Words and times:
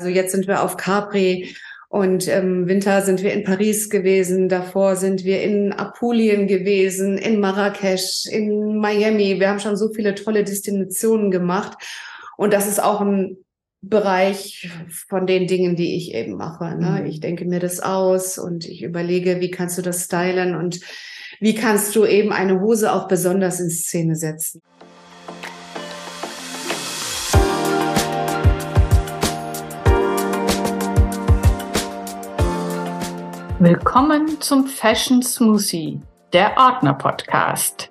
Also 0.00 0.08
jetzt 0.08 0.32
sind 0.32 0.46
wir 0.46 0.62
auf 0.62 0.78
Capri 0.78 1.54
und 1.88 2.26
im 2.26 2.66
Winter 2.66 3.02
sind 3.02 3.22
wir 3.22 3.34
in 3.34 3.44
Paris 3.44 3.90
gewesen, 3.90 4.48
davor 4.48 4.96
sind 4.96 5.24
wir 5.24 5.42
in 5.42 5.74
Apulien 5.74 6.46
gewesen, 6.46 7.18
in 7.18 7.38
Marrakesch, 7.38 8.24
in 8.24 8.78
Miami. 8.78 9.38
Wir 9.38 9.50
haben 9.50 9.60
schon 9.60 9.76
so 9.76 9.92
viele 9.92 10.14
tolle 10.14 10.42
Destinationen 10.42 11.30
gemacht. 11.30 11.76
Und 12.38 12.54
das 12.54 12.66
ist 12.66 12.82
auch 12.82 13.02
ein 13.02 13.36
Bereich 13.82 14.70
von 15.10 15.26
den 15.26 15.46
Dingen, 15.46 15.76
die 15.76 15.98
ich 15.98 16.14
eben 16.14 16.34
mache. 16.38 16.78
Ne? 16.78 17.02
Mhm. 17.02 17.06
Ich 17.06 17.20
denke 17.20 17.44
mir 17.44 17.60
das 17.60 17.80
aus 17.80 18.38
und 18.38 18.66
ich 18.66 18.82
überlege, 18.82 19.40
wie 19.40 19.50
kannst 19.50 19.76
du 19.76 19.82
das 19.82 20.04
stylen 20.04 20.54
und 20.54 20.80
wie 21.40 21.54
kannst 21.54 21.94
du 21.94 22.06
eben 22.06 22.32
eine 22.32 22.62
Hose 22.62 22.90
auch 22.94 23.06
besonders 23.06 23.60
in 23.60 23.68
Szene 23.68 24.16
setzen. 24.16 24.62
Willkommen 33.62 34.40
zum 34.40 34.66
Fashion 34.66 35.22
Smoothie, 35.22 36.00
der 36.32 36.56
Ordner 36.56 36.94
Podcast. 36.94 37.90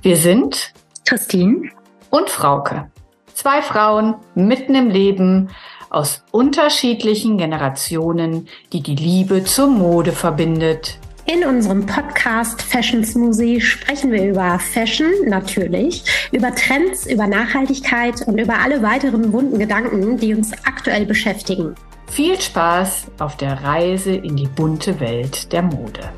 Wir 0.00 0.16
sind 0.16 0.72
Christine 1.04 1.70
und 2.10 2.30
Frauke. 2.30 2.88
Zwei 3.34 3.62
Frauen 3.62 4.14
mitten 4.36 4.76
im 4.76 4.90
Leben 4.90 5.48
aus 5.90 6.22
unterschiedlichen 6.30 7.36
Generationen, 7.36 8.46
die 8.72 8.80
die 8.80 8.94
Liebe 8.94 9.42
zur 9.42 9.66
Mode 9.66 10.12
verbindet. 10.12 11.00
In 11.26 11.44
unserem 11.44 11.84
Podcast 11.84 12.62
Fashion 12.62 13.04
Smoothie 13.04 13.60
sprechen 13.60 14.12
wir 14.12 14.30
über 14.30 14.60
Fashion 14.60 15.10
natürlich, 15.26 16.04
über 16.30 16.54
Trends, 16.54 17.06
über 17.06 17.26
Nachhaltigkeit 17.26 18.22
und 18.28 18.38
über 18.38 18.60
alle 18.60 18.82
weiteren 18.82 19.32
wunden 19.32 19.58
Gedanken, 19.58 20.16
die 20.18 20.32
uns 20.32 20.52
aktuell 20.64 21.06
beschäftigen. 21.06 21.74
Viel 22.12 22.38
Spaß 22.38 23.12
auf 23.20 23.38
der 23.38 23.64
Reise 23.64 24.14
in 24.14 24.36
die 24.36 24.46
bunte 24.46 25.00
Welt 25.00 25.50
der 25.50 25.62
Mode. 25.62 26.12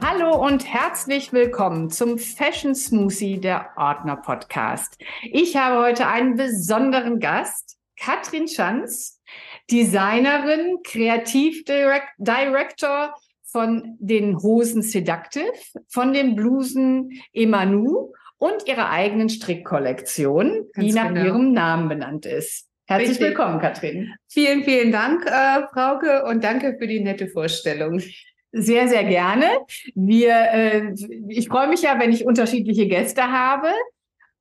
Hallo 0.00 0.42
und 0.42 0.64
herzlich 0.64 1.34
willkommen 1.34 1.90
zum 1.90 2.18
Fashion 2.18 2.74
Smoothie 2.74 3.38
der 3.38 3.68
Ordner 3.76 4.16
Podcast. 4.16 4.96
Ich 5.20 5.58
habe 5.58 5.84
heute 5.84 6.06
einen 6.06 6.36
besonderen 6.36 7.20
Gast, 7.20 7.76
Katrin 8.00 8.48
Schanz, 8.48 9.20
Designerin, 9.70 10.78
Kreativdirektor 10.82 13.12
von 13.52 13.96
den 14.00 14.38
Hosen 14.42 14.82
Seductive, 14.82 15.52
von 15.88 16.12
den 16.12 16.34
Blusen 16.34 17.22
Emanu 17.32 18.12
und 18.38 18.66
ihrer 18.66 18.90
eigenen 18.90 19.28
Strickkollektion, 19.28 20.68
Ganz 20.72 20.86
die 20.86 20.92
nach 20.92 21.08
genau. 21.08 21.24
ihrem 21.24 21.52
Namen 21.52 21.88
benannt 21.88 22.26
ist. 22.26 22.68
Herzlich 22.86 23.10
Richtig. 23.10 23.28
willkommen, 23.28 23.60
Katrin. 23.60 24.12
Vielen, 24.28 24.64
vielen 24.64 24.90
Dank, 24.90 25.24
äh, 25.26 25.62
Frauke, 25.72 26.24
und 26.24 26.42
danke 26.42 26.76
für 26.78 26.86
die 26.86 27.00
nette 27.00 27.28
Vorstellung. 27.28 28.02
Sehr, 28.50 28.88
sehr 28.88 29.04
gerne. 29.04 29.46
Wir, 29.94 30.34
äh, 30.52 30.94
ich 31.28 31.48
freue 31.48 31.68
mich 31.68 31.82
ja, 31.82 31.98
wenn 32.00 32.12
ich 32.12 32.26
unterschiedliche 32.26 32.88
Gäste 32.88 33.30
habe. 33.30 33.68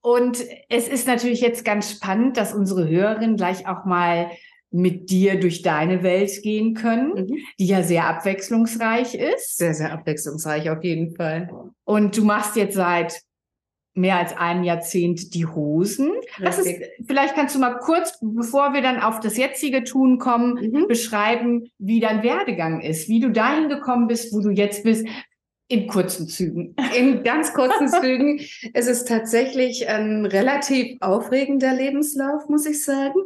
Und 0.02 0.44
es 0.70 0.88
ist 0.88 1.08
natürlich 1.08 1.42
jetzt 1.42 1.64
ganz 1.64 1.92
spannend, 1.92 2.36
dass 2.36 2.54
unsere 2.54 2.90
Hörerinnen 2.90 3.38
gleich 3.38 3.68
auch 3.68 3.86
mal 3.86 4.32
mit 4.72 5.10
dir 5.10 5.40
durch 5.40 5.62
deine 5.62 6.02
Welt 6.02 6.42
gehen 6.42 6.74
können, 6.74 7.14
mhm. 7.14 7.38
die 7.60 7.68
ja 7.68 7.84
sehr 7.84 8.08
abwechslungsreich 8.08 9.16
ist. 9.16 9.58
Sehr, 9.58 9.74
sehr 9.74 9.92
abwechslungsreich 9.92 10.70
auf 10.70 10.84
jeden 10.84 11.16
Fall. 11.16 11.50
Und 11.84 12.18
du 12.18 12.24
machst 12.24 12.56
jetzt 12.56 12.76
seit 12.76 13.22
mehr 13.94 14.18
als 14.18 14.36
einem 14.38 14.64
Jahrzehnt 14.64 15.34
die 15.34 15.46
Hosen. 15.46 16.12
Was 16.40 16.60
ist, 16.60 16.82
vielleicht 17.06 17.36
kannst 17.36 17.56
du 17.56 17.60
mal 17.60 17.78
kurz, 17.80 18.18
bevor 18.22 18.74
wir 18.74 18.82
dann 18.82 19.02
auf 19.02 19.20
das 19.20 19.36
jetzige 19.36 19.84
Tun 19.84 20.18
kommen, 20.18 20.54
mhm. 20.54 20.88
beschreiben, 20.88 21.70
wie 21.78 22.00
dein 22.00 22.24
Werdegang 22.24 22.80
ist, 22.80 23.10
wie 23.10 23.20
du 23.20 23.32
dahin 23.32 23.68
gekommen 23.68 24.08
bist, 24.08 24.34
wo 24.34 24.40
du 24.40 24.50
jetzt 24.50 24.84
bist. 24.84 25.06
In 25.72 25.88
kurzen 25.88 26.28
Zügen. 26.28 26.76
In 26.98 27.24
ganz 27.24 27.54
kurzen 27.54 27.88
Zügen. 28.02 28.42
Es 28.74 28.88
ist 28.88 29.08
tatsächlich 29.08 29.88
ein 29.88 30.26
relativ 30.26 30.98
aufregender 31.00 31.74
Lebenslauf, 31.74 32.50
muss 32.50 32.66
ich 32.66 32.84
sagen, 32.84 33.22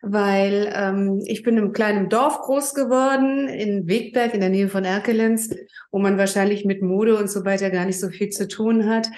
weil 0.00 0.72
ähm, 0.72 1.20
ich 1.26 1.42
bin 1.42 1.56
im 1.56 1.72
kleinen 1.72 2.08
Dorf 2.08 2.42
groß 2.42 2.74
geworden, 2.74 3.48
in 3.48 3.88
Wegberg 3.88 4.34
in 4.34 4.40
der 4.40 4.50
Nähe 4.50 4.68
von 4.68 4.84
Erkelenz, 4.84 5.50
wo 5.90 5.98
man 5.98 6.16
wahrscheinlich 6.16 6.64
mit 6.64 6.80
Mode 6.80 7.16
und 7.16 7.28
so 7.28 7.44
weiter 7.44 7.70
gar 7.70 7.86
nicht 7.86 7.98
so 7.98 8.08
viel 8.08 8.28
zu 8.28 8.46
tun 8.46 8.88
hat. 8.88 9.08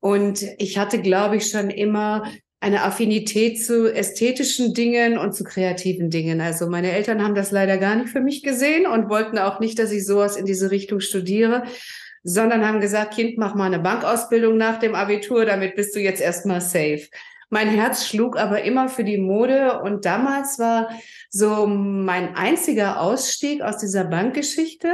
Und 0.00 0.46
ich 0.56 0.78
hatte, 0.78 1.02
glaube 1.02 1.36
ich, 1.36 1.50
schon 1.50 1.68
immer 1.68 2.24
eine 2.58 2.84
Affinität 2.84 3.62
zu 3.62 3.92
ästhetischen 3.94 4.72
Dingen 4.72 5.18
und 5.18 5.34
zu 5.34 5.44
kreativen 5.44 6.08
Dingen. 6.08 6.40
Also 6.40 6.70
meine 6.70 6.92
Eltern 6.92 7.22
haben 7.22 7.34
das 7.34 7.50
leider 7.50 7.76
gar 7.76 7.96
nicht 7.96 8.08
für 8.08 8.22
mich 8.22 8.42
gesehen 8.42 8.86
und 8.86 9.10
wollten 9.10 9.36
auch 9.36 9.60
nicht, 9.60 9.78
dass 9.78 9.92
ich 9.92 10.06
sowas 10.06 10.38
in 10.38 10.46
diese 10.46 10.70
Richtung 10.70 11.00
studiere 11.00 11.64
sondern 12.24 12.66
haben 12.66 12.80
gesagt, 12.80 13.14
Kind, 13.14 13.38
mach 13.38 13.54
mal 13.54 13.66
eine 13.66 13.78
Bankausbildung 13.78 14.56
nach 14.56 14.78
dem 14.78 14.94
Abitur, 14.94 15.44
damit 15.44 15.76
bist 15.76 15.94
du 15.94 16.00
jetzt 16.00 16.20
erstmal 16.20 16.60
safe. 16.60 17.06
Mein 17.50 17.68
Herz 17.68 18.06
schlug 18.06 18.36
aber 18.36 18.62
immer 18.62 18.88
für 18.88 19.04
die 19.04 19.18
Mode 19.18 19.80
und 19.80 20.04
damals 20.04 20.58
war 20.58 20.88
so 21.30 21.66
mein 21.66 22.34
einziger 22.34 23.00
Ausstieg 23.00 23.62
aus 23.62 23.78
dieser 23.78 24.04
Bankgeschichte, 24.04 24.88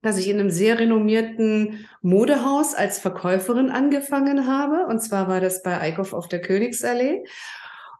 dass 0.00 0.16
ich 0.16 0.28
in 0.28 0.38
einem 0.38 0.50
sehr 0.50 0.78
renommierten 0.78 1.86
Modehaus 2.00 2.74
als 2.74 2.98
Verkäuferin 2.98 3.70
angefangen 3.70 4.46
habe. 4.46 4.86
Und 4.86 5.00
zwar 5.00 5.28
war 5.28 5.40
das 5.40 5.62
bei 5.62 5.80
Eickhoff 5.80 6.12
auf 6.12 6.28
der 6.28 6.40
Königsallee. 6.40 7.24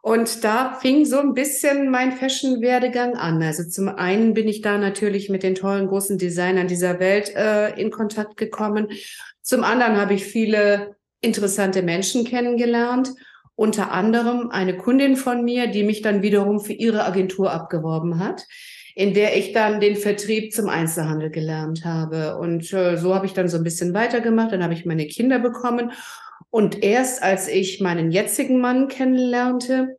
Und 0.01 0.43
da 0.43 0.73
fing 0.73 1.05
so 1.05 1.19
ein 1.19 1.33
bisschen 1.33 1.89
mein 1.89 2.13
Fashion-Werdegang 2.13 3.15
an. 3.15 3.43
Also 3.43 3.63
zum 3.63 3.89
einen 3.89 4.33
bin 4.33 4.47
ich 4.47 4.61
da 4.61 4.77
natürlich 4.77 5.29
mit 5.29 5.43
den 5.43 5.55
tollen 5.55 5.87
großen 5.87 6.17
Designern 6.17 6.67
dieser 6.67 6.99
Welt 6.99 7.35
äh, 7.35 7.79
in 7.79 7.91
Kontakt 7.91 8.37
gekommen. 8.37 8.87
Zum 9.41 9.63
anderen 9.63 9.97
habe 9.97 10.13
ich 10.13 10.23
viele 10.25 10.95
interessante 11.21 11.81
Menschen 11.81 12.23
kennengelernt. 12.23 13.09
Unter 13.55 13.91
anderem 13.91 14.51
eine 14.51 14.77
Kundin 14.77 15.17
von 15.17 15.43
mir, 15.43 15.67
die 15.67 15.83
mich 15.83 16.01
dann 16.01 16.21
wiederum 16.21 16.61
für 16.61 16.71
ihre 16.71 17.03
Agentur 17.03 17.51
abgeworben 17.51 18.19
hat, 18.19 18.45
in 18.95 19.13
der 19.13 19.35
ich 19.35 19.51
dann 19.51 19.81
den 19.81 19.97
Vertrieb 19.97 20.53
zum 20.53 20.69
Einzelhandel 20.69 21.29
gelernt 21.29 21.83
habe. 21.83 22.37
Und 22.37 22.71
äh, 22.71 22.95
so 22.95 23.13
habe 23.13 23.25
ich 23.25 23.33
dann 23.33 23.49
so 23.49 23.57
ein 23.57 23.65
bisschen 23.65 23.93
weitergemacht. 23.93 24.53
Dann 24.53 24.63
habe 24.63 24.73
ich 24.73 24.85
meine 24.85 25.07
Kinder 25.07 25.39
bekommen 25.39 25.91
und 26.49 26.83
erst 26.83 27.21
als 27.21 27.47
ich 27.47 27.79
meinen 27.79 28.11
jetzigen 28.11 28.59
Mann 28.59 28.87
kennenlernte, 28.87 29.97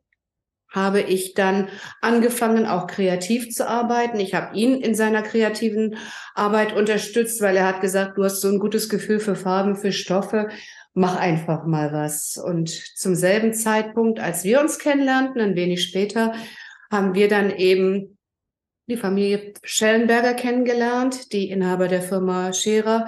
habe 0.69 1.01
ich 1.01 1.33
dann 1.33 1.67
angefangen, 2.01 2.65
auch 2.65 2.87
kreativ 2.87 3.51
zu 3.51 3.67
arbeiten. 3.67 4.19
Ich 4.19 4.33
habe 4.33 4.55
ihn 4.55 4.79
in 4.81 4.95
seiner 4.95 5.21
kreativen 5.21 5.97
Arbeit 6.33 6.73
unterstützt, 6.73 7.41
weil 7.41 7.57
er 7.57 7.67
hat 7.67 7.81
gesagt, 7.81 8.17
du 8.17 8.23
hast 8.23 8.39
so 8.39 8.47
ein 8.47 8.59
gutes 8.59 8.87
Gefühl 8.87 9.19
für 9.19 9.35
Farben, 9.35 9.75
für 9.75 9.91
Stoffe, 9.91 10.47
mach 10.93 11.17
einfach 11.17 11.65
mal 11.65 11.91
was. 11.91 12.37
Und 12.37 12.69
zum 12.69 13.15
selben 13.15 13.53
Zeitpunkt, 13.53 14.19
als 14.19 14.45
wir 14.45 14.61
uns 14.61 14.79
kennenlernten, 14.79 15.41
ein 15.41 15.55
wenig 15.55 15.83
später, 15.83 16.33
haben 16.89 17.15
wir 17.15 17.27
dann 17.27 17.51
eben 17.51 18.17
die 18.87 18.97
Familie 18.97 19.53
Schellenberger 19.63 20.33
kennengelernt, 20.33 21.31
die 21.33 21.49
Inhaber 21.49 21.87
der 21.87 22.01
Firma 22.01 22.51
Scherer. 22.53 23.07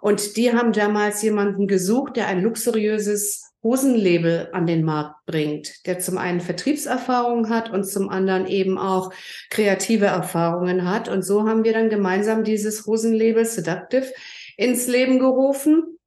Und 0.00 0.36
die 0.36 0.52
haben 0.52 0.72
damals 0.72 1.22
jemanden 1.22 1.66
gesucht, 1.66 2.16
der 2.16 2.28
ein 2.28 2.42
luxuriöses 2.42 3.52
Hosenlabel 3.62 4.48
an 4.52 4.66
den 4.66 4.84
Markt 4.84 5.24
bringt, 5.24 5.86
der 5.86 6.00
zum 6.00 6.18
einen 6.18 6.40
Vertriebserfahrung 6.40 7.48
hat 7.48 7.70
und 7.70 7.84
zum 7.84 8.08
anderen 8.08 8.46
eben 8.46 8.76
auch 8.76 9.12
kreative 9.50 10.06
Erfahrungen 10.06 10.90
hat. 10.90 11.08
Und 11.08 11.22
so 11.22 11.46
haben 11.48 11.62
wir 11.62 11.72
dann 11.72 11.88
gemeinsam 11.88 12.42
dieses 12.42 12.86
Hosenlabel 12.86 13.44
Seductive 13.44 14.12
ins 14.56 14.88
Leben 14.88 15.20
gerufen. 15.20 15.98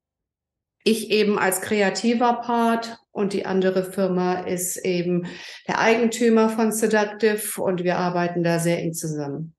Ich 0.84 1.09
eben 1.11 1.40
als 1.40 1.61
kreativer 1.61 2.41
Part 2.41 2.99
und 3.11 3.34
die 3.34 3.46
andere 3.46 3.90
Firma 3.90 4.41
ist 4.41 4.78
eben 4.85 5.26
der 5.67 5.79
Eigentümer 5.79 6.49
von 6.49 6.72
Seductive 6.72 7.61
und 7.61 7.84
wir 7.84 7.97
arbeiten 7.97 8.43
da 8.43 8.59
sehr 8.59 8.79
eng 8.79 8.93
zusammen. 8.93 9.54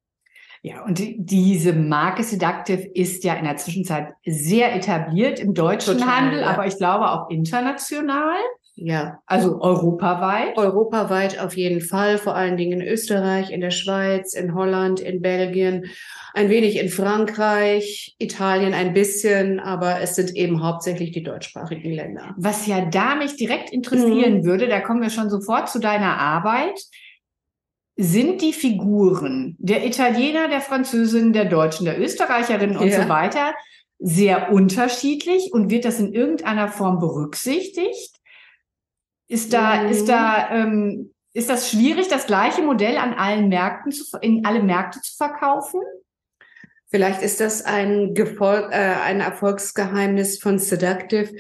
Ja, 0.67 0.83
und 0.85 1.01
diese 1.17 1.73
Marke 1.73 2.25
Seductive 2.25 2.83
ist 2.83 3.23
ja 3.23 3.35
in 3.35 3.45
der 3.45 3.57
Zwischenzeit 3.57 4.15
sehr 4.27 4.75
etabliert 4.75 5.39
im 5.39 5.55
deutschen 5.55 5.99
Total, 5.99 6.23
Handel, 6.23 6.41
ja. 6.41 6.49
aber 6.49 6.67
ich 6.67 6.77
glaube 6.77 7.09
auch 7.09 7.31
international. 7.31 8.35
Ja. 8.75 9.21
Also 9.27 9.61
europaweit? 9.61 10.59
Europaweit 10.59 11.39
auf 11.39 11.57
jeden 11.57 11.81
Fall, 11.81 12.19
vor 12.19 12.35
allen 12.35 12.57
Dingen 12.57 12.81
in 12.81 12.89
Österreich, 12.89 13.53
in 13.53 13.61
der 13.61 13.71
Schweiz, 13.71 14.35
in 14.35 14.57
Holland, 14.57 14.99
in 14.99 15.23
Belgien, 15.23 15.85
ein 16.35 16.51
wenig 16.51 16.81
in 16.81 16.89
Frankreich, 16.89 18.17
Italien 18.19 18.75
ein 18.75 18.93
bisschen, 18.93 19.61
aber 19.61 20.01
es 20.01 20.17
sind 20.17 20.35
eben 20.35 20.65
hauptsächlich 20.65 21.13
die 21.13 21.23
deutschsprachigen 21.23 21.93
Länder. 21.93 22.35
Was 22.39 22.67
ja 22.67 22.85
da 22.87 23.15
mich 23.15 23.37
direkt 23.37 23.73
interessieren 23.73 24.39
mhm. 24.39 24.45
würde, 24.45 24.67
da 24.67 24.81
kommen 24.81 25.01
wir 25.01 25.11
schon 25.11 25.31
sofort 25.31 25.69
zu 25.69 25.79
deiner 25.79 26.19
Arbeit 26.19 26.83
sind 27.97 28.43
die 28.43 28.53
Figuren 28.53 29.57
der 29.59 29.87
Italiener, 29.87 30.49
der 30.49 30.61
Französin, 30.61 31.33
der 31.33 31.47
Deutschen, 31.47 31.87
der 31.87 31.99
Österreicherin 31.99 32.77
und 32.77 32.89
ja. 32.89 33.03
so 33.03 33.09
weiter 33.09 33.55
sehr 33.99 34.53
unterschiedlich 34.53 35.53
und 35.53 35.71
wird 35.71 35.87
das 35.87 35.99
in 35.99 36.13
irgendeiner 36.13 36.69
Form 36.69 36.99
berücksichtigt? 36.99 38.17
Ist 39.29 39.53
da, 39.53 39.83
mhm. 39.83 39.89
ist 39.89 40.09
da, 40.09 40.51
ähm, 40.51 41.15
ist 41.33 41.51
das 41.51 41.71
schwierig, 41.71 42.09
das 42.09 42.27
gleiche 42.27 42.63
Modell 42.63 42.97
an 42.99 43.15
allen 43.15 43.49
Märkten 43.49 43.93
zu, 43.93 44.05
in 44.21 44.45
alle 44.45 44.63
Märkte 44.63 45.01
zu 45.01 45.17
verkaufen? 45.17 45.81
Vielleicht 46.89 47.23
ist 47.23 47.41
das 47.41 47.65
ein, 47.65 48.15
Gefol 48.15 48.69
äh, 48.71 48.77
ein 48.77 49.21
Erfolgsgeheimnis 49.21 50.39
von 50.39 50.59
Seductive, 50.59 51.35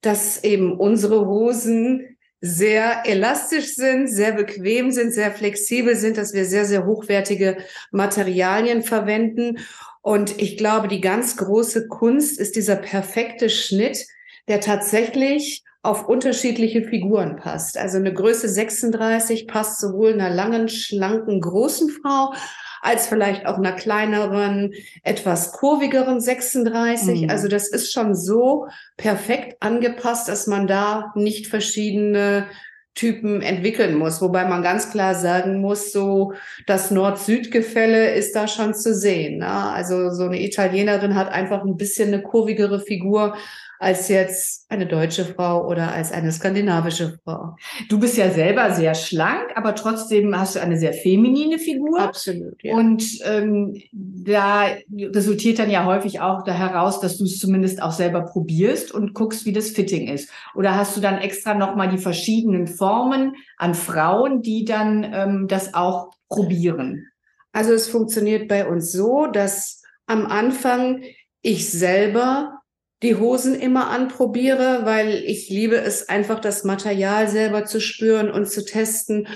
dass 0.00 0.42
eben 0.42 0.78
unsere 0.78 1.26
Hosen 1.26 2.16
sehr 2.40 3.02
elastisch 3.04 3.74
sind, 3.74 4.08
sehr 4.08 4.32
bequem 4.32 4.90
sind, 4.90 5.12
sehr 5.12 5.30
flexibel 5.30 5.94
sind, 5.94 6.16
dass 6.16 6.32
wir 6.32 6.44
sehr, 6.44 6.64
sehr 6.64 6.86
hochwertige 6.86 7.58
Materialien 7.90 8.82
verwenden. 8.82 9.58
Und 10.02 10.40
ich 10.40 10.56
glaube, 10.56 10.88
die 10.88 11.02
ganz 11.02 11.36
große 11.36 11.88
Kunst 11.88 12.40
ist 12.40 12.56
dieser 12.56 12.76
perfekte 12.76 13.50
Schnitt, 13.50 14.06
der 14.48 14.60
tatsächlich 14.60 15.62
auf 15.82 16.08
unterschiedliche 16.08 16.82
Figuren 16.82 17.36
passt. 17.36 17.78
Also 17.78 17.98
eine 17.98 18.12
Größe 18.12 18.48
36 18.48 19.46
passt 19.46 19.80
sowohl 19.80 20.12
einer 20.12 20.30
langen, 20.30 20.68
schlanken, 20.68 21.40
großen 21.40 21.88
Frau 21.88 22.34
als 22.80 23.06
vielleicht 23.06 23.46
auch 23.46 23.58
einer 23.58 23.72
kleineren, 23.72 24.72
etwas 25.02 25.52
kurvigeren 25.52 26.20
36. 26.20 27.22
Mhm. 27.22 27.30
Also 27.30 27.48
das 27.48 27.68
ist 27.68 27.92
schon 27.92 28.14
so 28.14 28.68
perfekt 28.96 29.56
angepasst, 29.60 30.28
dass 30.28 30.46
man 30.46 30.66
da 30.66 31.12
nicht 31.14 31.46
verschiedene 31.46 32.46
Typen 32.94 33.40
entwickeln 33.40 33.94
muss, 33.94 34.20
wobei 34.20 34.44
man 34.44 34.62
ganz 34.62 34.90
klar 34.90 35.14
sagen 35.14 35.60
muss, 35.60 35.92
so 35.92 36.32
das 36.66 36.90
Nord-Süd-Gefälle 36.90 38.12
ist 38.14 38.34
da 38.34 38.48
schon 38.48 38.74
zu 38.74 38.94
sehen. 38.94 39.38
Ne? 39.38 39.48
Also 39.48 40.10
so 40.10 40.24
eine 40.24 40.42
Italienerin 40.42 41.14
hat 41.14 41.30
einfach 41.30 41.64
ein 41.64 41.76
bisschen 41.76 42.08
eine 42.08 42.22
kurvigere 42.22 42.80
Figur 42.80 43.36
als 43.80 44.08
jetzt 44.08 44.70
eine 44.70 44.86
deutsche 44.86 45.24
Frau 45.24 45.66
oder 45.66 45.92
als 45.92 46.12
eine 46.12 46.30
skandinavische 46.30 47.18
Frau. 47.24 47.56
Du 47.88 47.98
bist 47.98 48.18
ja 48.18 48.30
selber 48.30 48.72
sehr 48.72 48.94
schlank, 48.94 49.52
aber 49.54 49.74
trotzdem 49.74 50.38
hast 50.38 50.54
du 50.54 50.60
eine 50.60 50.76
sehr 50.76 50.92
feminine 50.92 51.58
Figur. 51.58 51.98
Absolut. 51.98 52.62
Ja. 52.62 52.76
Und 52.76 53.02
ähm, 53.24 53.80
da 53.90 54.66
resultiert 54.92 55.58
dann 55.58 55.70
ja 55.70 55.86
häufig 55.86 56.20
auch 56.20 56.44
da 56.44 56.52
heraus, 56.52 57.00
dass 57.00 57.16
du 57.16 57.24
es 57.24 57.38
zumindest 57.38 57.82
auch 57.82 57.92
selber 57.92 58.20
probierst 58.20 58.92
und 58.92 59.14
guckst, 59.14 59.46
wie 59.46 59.52
das 59.54 59.70
Fitting 59.70 60.08
ist. 60.08 60.30
Oder 60.54 60.76
hast 60.76 60.94
du 60.98 61.00
dann 61.00 61.16
extra 61.16 61.54
nochmal 61.54 61.88
die 61.88 61.98
verschiedenen 61.98 62.66
Formen 62.66 63.34
an 63.56 63.74
Frauen, 63.74 64.42
die 64.42 64.66
dann 64.66 65.10
ähm, 65.10 65.48
das 65.48 65.72
auch 65.72 66.10
probieren? 66.28 67.06
Also 67.52 67.72
es 67.72 67.88
funktioniert 67.88 68.46
bei 68.46 68.68
uns 68.68 68.92
so, 68.92 69.26
dass 69.26 69.82
am 70.06 70.26
Anfang 70.26 71.02
ich 71.40 71.70
selber 71.70 72.59
die 73.02 73.16
Hosen 73.16 73.54
immer 73.54 73.88
anprobiere, 73.88 74.80
weil 74.84 75.14
ich 75.24 75.48
liebe 75.48 75.76
es 75.76 76.08
einfach, 76.08 76.40
das 76.40 76.64
Material 76.64 77.28
selber 77.28 77.64
zu 77.64 77.80
spüren 77.80 78.30
und 78.30 78.50
zu 78.50 78.64
testen. 78.64 79.26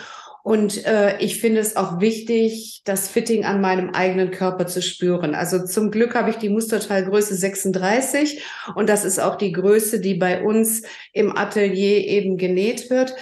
Und 0.42 0.84
äh, 0.84 1.16
ich 1.20 1.40
finde 1.40 1.60
es 1.60 1.74
auch 1.74 2.00
wichtig, 2.00 2.82
das 2.84 3.08
Fitting 3.08 3.46
an 3.46 3.62
meinem 3.62 3.90
eigenen 3.90 4.30
Körper 4.30 4.66
zu 4.66 4.82
spüren. 4.82 5.34
Also 5.34 5.64
zum 5.64 5.90
Glück 5.90 6.14
habe 6.14 6.28
ich 6.28 6.36
die 6.36 6.50
Musterteilgröße 6.50 7.34
36 7.34 8.42
und 8.74 8.90
das 8.90 9.06
ist 9.06 9.18
auch 9.18 9.36
die 9.36 9.52
Größe, 9.52 10.00
die 10.00 10.16
bei 10.16 10.42
uns 10.42 10.82
im 11.14 11.34
Atelier 11.34 12.06
eben 12.06 12.36
genäht 12.36 12.90
wird. 12.90 13.14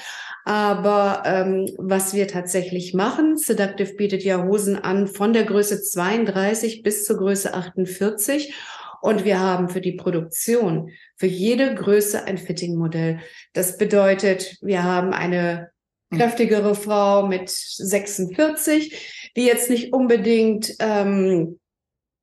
Aber 0.45 1.23
ähm, 1.25 1.69
was 1.79 2.15
wir 2.15 2.27
tatsächlich 2.27 2.93
machen, 2.95 3.37
Seductive 3.37 3.95
bietet 3.95 4.25
ja 4.25 4.43
Hosen 4.43 4.77
an 4.77 5.07
von 5.07 5.33
der 5.33 5.45
Größe 5.45 5.81
32 5.81 6.83
bis 6.83 7.05
zur 7.05 7.19
Größe 7.19 7.55
48. 7.55 8.53
Und 9.03 9.25
wir 9.25 9.41
haben 9.41 9.69
für 9.69 9.81
die 9.81 9.93
Produktion 9.93 10.91
für 11.17 11.27
jede 11.27 11.75
Größe 11.75 12.25
ein 12.25 12.39
Fitting-Modell. 12.39 13.19
Das 13.53 13.77
bedeutet, 13.77 14.57
wir 14.63 14.85
haben 14.85 15.13
eine 15.13 15.71
kräftigere 16.15 16.77
Frau 16.77 17.27
mit 17.27 17.51
46, 17.51 19.33
die 19.37 19.45
jetzt 19.45 19.71
nicht 19.71 19.93
unbedingt 19.93 20.77
ähm, 20.79 21.59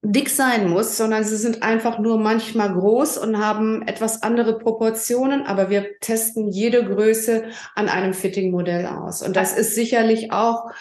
dick 0.02 0.30
sein 0.30 0.70
muss, 0.70 0.96
sondern 0.96 1.26
sie 1.26 1.36
sind 1.36 1.64
einfach 1.64 2.00
nur 2.00 2.18
manchmal 2.18 2.74
groß 2.74 3.18
und 3.18 3.38
haben 3.38 3.86
etwas 3.86 4.24
andere 4.24 4.58
Proportionen, 4.58 5.46
aber 5.46 5.70
wir 5.70 6.00
testen 6.00 6.48
jede 6.48 6.86
Größe 6.86 7.44
an 7.76 7.90
einem 7.90 8.14
Fitting-Modell 8.14 8.86
aus. 8.86 9.22
Und 9.22 9.36
das 9.36 9.58
ist 9.58 9.76
sicherlich 9.76 10.32
auch 10.32 10.72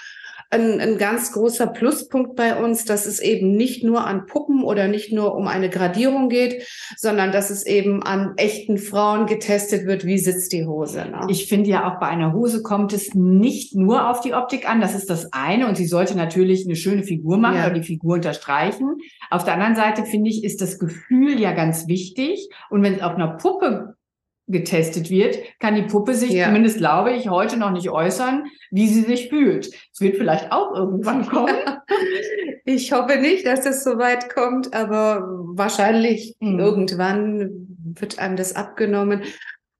ein, 0.50 0.80
ein 0.80 0.96
ganz 0.96 1.32
großer 1.32 1.66
Pluspunkt 1.66 2.34
bei 2.34 2.56
uns, 2.62 2.84
dass 2.84 3.06
es 3.06 3.20
eben 3.20 3.52
nicht 3.56 3.84
nur 3.84 4.06
an 4.06 4.26
Puppen 4.26 4.62
oder 4.64 4.88
nicht 4.88 5.12
nur 5.12 5.34
um 5.34 5.46
eine 5.46 5.68
Gradierung 5.68 6.28
geht, 6.28 6.66
sondern 6.96 7.32
dass 7.32 7.50
es 7.50 7.66
eben 7.66 8.02
an 8.02 8.32
echten 8.36 8.78
Frauen 8.78 9.26
getestet 9.26 9.86
wird, 9.86 10.06
wie 10.06 10.18
sitzt 10.18 10.52
die 10.52 10.64
Hose. 10.64 11.00
Ne? 11.00 11.26
Ich 11.28 11.48
finde 11.48 11.68
ja 11.68 11.86
auch 11.86 12.00
bei 12.00 12.06
einer 12.06 12.32
Hose 12.32 12.62
kommt 12.62 12.94
es 12.94 13.14
nicht 13.14 13.74
nur 13.74 14.08
auf 14.08 14.20
die 14.20 14.32
Optik 14.32 14.68
an, 14.68 14.80
das 14.80 14.94
ist 14.94 15.10
das 15.10 15.32
eine 15.32 15.68
und 15.68 15.76
sie 15.76 15.86
sollte 15.86 16.16
natürlich 16.16 16.64
eine 16.66 16.76
schöne 16.76 17.02
Figur 17.02 17.36
machen 17.36 17.56
ja. 17.56 17.66
oder 17.66 17.74
die 17.74 17.86
Figur 17.86 18.14
unterstreichen. 18.14 18.96
Auf 19.30 19.44
der 19.44 19.54
anderen 19.54 19.76
Seite 19.76 20.06
finde 20.06 20.30
ich, 20.30 20.44
ist 20.44 20.62
das 20.62 20.78
Gefühl 20.78 21.38
ja 21.38 21.52
ganz 21.52 21.88
wichtig 21.88 22.48
und 22.70 22.82
wenn 22.82 22.94
es 22.94 23.02
auf 23.02 23.14
einer 23.14 23.36
Puppe 23.36 23.97
getestet 24.48 25.10
wird, 25.10 25.38
kann 25.60 25.74
die 25.74 25.82
Puppe 25.82 26.14
sich, 26.14 26.32
ja. 26.32 26.46
zumindest 26.46 26.78
glaube 26.78 27.12
ich, 27.12 27.28
heute 27.28 27.56
noch 27.56 27.70
nicht 27.70 27.90
äußern, 27.90 28.44
wie 28.70 28.88
sie 28.88 29.02
sich 29.02 29.28
fühlt. 29.28 29.70
Es 29.92 30.00
wird 30.00 30.16
vielleicht 30.16 30.50
auch 30.50 30.74
irgendwann 30.74 31.26
kommen. 31.28 31.54
ich 32.64 32.92
hoffe 32.92 33.18
nicht, 33.18 33.46
dass 33.46 33.62
das 33.62 33.84
so 33.84 33.98
weit 33.98 34.34
kommt, 34.34 34.74
aber 34.74 35.28
wahrscheinlich 35.54 36.36
mhm. 36.40 36.58
irgendwann 36.58 37.50
wird 38.00 38.18
einem 38.18 38.36
das 38.36 38.56
abgenommen. 38.56 39.22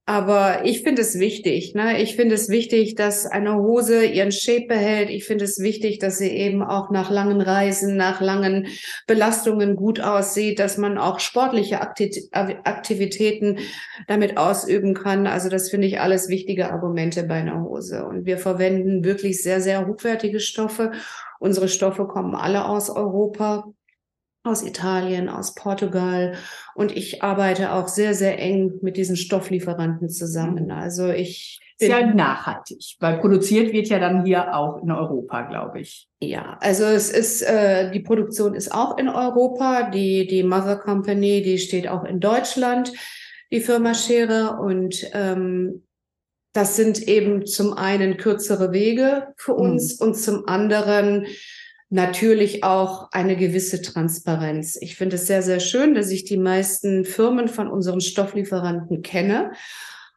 Aber 0.09 0.65
ich 0.65 0.81
finde 0.85 1.03
es 1.03 1.19
wichtig. 1.19 1.75
Ne? 1.75 2.01
Ich 2.01 2.17
finde 2.17 2.35
es 2.35 2.49
wichtig, 2.49 2.95
dass 2.95 3.27
eine 3.27 3.57
Hose 3.57 4.07
ihren 4.07 4.33
Shape 4.33 4.65
behält. 4.67 5.11
Ich 5.11 5.25
finde 5.27 5.45
es 5.45 5.59
wichtig, 5.59 5.99
dass 5.99 6.17
sie 6.17 6.31
eben 6.31 6.63
auch 6.63 6.91
nach 6.91 7.11
langen 7.11 7.43
Reisen, 7.43 7.95
nach 7.99 8.23
langen 8.23 8.69
Belastungen 9.07 9.77
gut 9.77 10.01
aussieht, 10.01 10.61
dass 10.61 10.79
man 10.79 10.97
auch 10.97 11.21
sportliche 11.21 11.83
Aktivitäten 11.83 13.59
damit 14.07 14.39
ausüben 14.39 14.95
kann. 14.95 15.27
Also 15.27 15.51
das 15.51 15.69
finde 15.69 15.87
ich 15.87 16.01
alles 16.01 16.31
wichtige 16.31 16.73
Argumente 16.73 17.25
bei 17.25 17.35
einer 17.35 17.63
Hose. 17.63 18.07
Und 18.07 18.25
wir 18.25 18.39
verwenden 18.39 19.05
wirklich 19.05 19.43
sehr, 19.43 19.61
sehr 19.61 19.87
hochwertige 19.87 20.41
Stoffe. 20.41 20.93
Unsere 21.39 21.69
Stoffe 21.69 22.07
kommen 22.07 22.35
alle 22.35 22.65
aus 22.65 22.89
Europa 22.89 23.67
aus 24.49 24.63
Italien, 24.63 25.29
aus 25.29 25.55
Portugal. 25.55 26.35
Und 26.79 26.97
ich 26.97 27.25
arbeite 27.25 27.73
auch 27.73 27.89
sehr, 27.89 28.15
sehr 28.15 28.39
eng 28.39 28.75
mit 28.83 28.97
diesen 28.97 29.17
Stofflieferanten 29.17 30.09
zusammen. 30.09 30.67
Mhm. 30.67 30.71
Also 30.71 31.09
ich 31.09 31.59
ist 31.77 31.89
ja 31.89 32.07
nachhaltig, 32.07 32.95
weil 33.01 33.19
produziert 33.19 33.73
wird 33.73 33.89
ja 33.89 33.99
dann 33.99 34.25
hier 34.25 34.55
auch 34.55 34.81
in 34.81 34.93
Europa, 34.93 35.43
glaube 35.43 35.81
ich. 35.81 36.09
Ja, 36.21 36.57
also 36.61 36.85
es 36.85 37.11
ist, 37.11 37.43
äh, 37.43 37.91
die 37.91 37.99
Produktion 37.99 38.55
ist 38.55 38.73
auch 38.73 38.97
in 38.97 39.09
Europa. 39.09 39.91
Die, 39.91 40.29
die 40.29 40.45
Mother 40.45 40.77
Company, 40.77 41.43
die 41.43 41.59
steht 41.59 41.89
auch 41.89 42.05
in 42.05 42.21
Deutschland, 42.21 42.93
die 43.51 43.61
Firma 43.61 43.93
Schere. 43.93 44.61
Und 44.61 45.05
ähm, 45.15 45.83
das 46.53 46.77
sind 46.77 47.09
eben 47.09 47.45
zum 47.45 47.73
einen 47.73 48.19
kürzere 48.19 48.71
Wege 48.71 49.35
für 49.37 49.55
mhm. 49.55 49.59
uns 49.59 49.99
mhm. 49.99 50.07
und 50.07 50.15
zum 50.15 50.47
anderen 50.47 51.27
natürlich 51.91 52.65
auch 52.65 53.11
eine 53.13 53.37
gewisse 53.37 53.81
Transparenz. 53.81 54.77
Ich 54.81 54.97
finde 54.97 55.17
es 55.17 55.27
sehr, 55.27 55.43
sehr 55.43 55.61
schön, 55.61 55.95
dass 55.95 56.11
ich 56.11 56.25
die 56.25 56.37
meisten 56.37 57.05
Firmen 57.05 57.49
von 57.49 57.69
unseren 57.69 58.01
Stofflieferanten 58.01 59.03
kenne. 59.03 59.53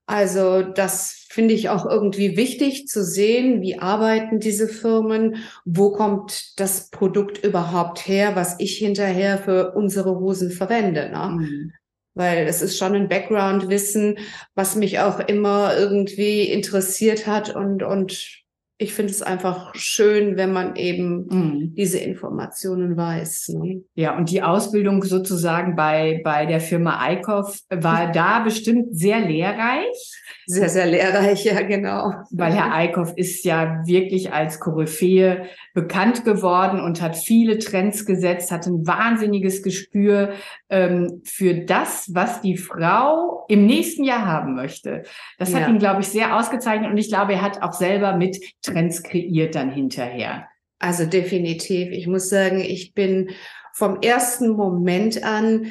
Also 0.06 0.62
das 0.62 1.26
finde 1.30 1.54
ich 1.54 1.70
auch 1.70 1.86
irgendwie 1.86 2.36
wichtig 2.36 2.88
zu 2.88 3.04
sehen, 3.06 3.62
wie 3.62 3.80
arbeiten 3.80 4.42
diese 4.42 4.68
Firmen, 4.68 5.38
wo 5.64 5.94
kommt 5.94 6.60
das 6.60 6.90
Produkt 6.90 7.42
überhaupt 7.46 8.06
her, 8.08 8.36
was 8.36 8.56
ich 8.60 8.78
hinterher 8.78 9.38
für 9.38 9.72
unsere 9.72 10.20
Hosen 10.20 10.52
verwende. 10.52 11.10
Ne? 11.10 11.38
Mhm. 11.40 11.72
Weil 12.14 12.46
es 12.48 12.62
ist 12.62 12.78
schon 12.78 12.94
ein 12.94 13.08
Background-Wissen, 13.08 14.18
was 14.54 14.76
mich 14.76 15.00
auch 15.00 15.22
immer 15.22 15.78
irgendwie 15.78 16.44
interessiert 16.44 17.26
hat 17.26 17.56
und, 17.56 17.82
und 17.82 18.41
ich 18.82 18.94
finde 18.94 19.12
es 19.12 19.22
einfach 19.22 19.76
schön, 19.76 20.38
wenn 20.38 20.52
man 20.52 20.76
eben 20.76 21.28
mhm. 21.30 21.76
diese 21.76 22.00
Informationen 22.00 22.98
weiß. 22.98 23.50
Ne? 23.60 23.84
Ja, 23.94 24.18
und 24.18 24.32
die 24.32 24.42
Ausbildung 24.42 25.04
sozusagen 25.04 25.76
bei, 25.76 26.20
bei 26.24 26.48
der 26.48 26.60
Firma 26.60 27.00
Eickhoff 27.00 27.60
war 27.70 28.12
da 28.12 28.40
bestimmt 28.40 28.88
sehr 28.98 29.20
lehrreich. 29.20 30.12
Sehr, 30.48 30.70
sehr 30.70 30.88
lehrreich, 30.88 31.46
ja, 31.46 31.62
genau. 31.62 32.12
Weil 32.32 32.54
Herr 32.54 32.74
Eickhoff 32.74 33.14
ist 33.16 33.46
ja 33.46 33.84
wirklich 33.86 34.34
als 34.34 34.60
Koryphäe 34.60 35.46
bekannt 35.74 36.26
geworden 36.26 36.82
und 36.82 37.02
hat 37.02 37.16
viele 37.16 37.60
Trends 37.60 38.06
gesetzt, 38.06 38.52
hat 38.52 38.66
ein 38.66 38.86
wahnsinniges 38.88 39.62
Gespür 39.62 40.32
ähm, 40.70 41.22
für 41.24 41.54
das, 41.66 42.10
was 42.14 42.42
die 42.42 42.58
Frau 42.58 43.46
im 43.48 43.66
nächsten 43.66 44.04
Jahr 44.04 44.26
haben 44.26 44.56
möchte. 44.56 45.04
Das 45.38 45.54
hat 45.54 45.62
ja. 45.62 45.70
ihn, 45.70 45.78
glaube 45.78 46.02
ich, 46.02 46.08
sehr 46.08 46.36
ausgezeichnet 46.36 46.90
und 46.90 46.98
ich 46.98 47.10
glaube, 47.10 47.34
er 47.34 47.42
hat 47.42 47.62
auch 47.62 47.74
selber 47.74 48.18
mit 48.18 48.38
Trends 48.72 49.04
kreiert 49.04 49.56
dann 49.56 49.72
hinterher. 49.72 50.48
Also 50.80 51.06
definitiv. 51.06 51.90
Ich 51.92 52.08
muss 52.08 52.30
sagen, 52.30 52.60
ich 52.60 52.94
bin 52.94 53.32
vom 53.74 54.02
ersten 54.02 54.50
Moment 54.50 55.24
an 55.24 55.68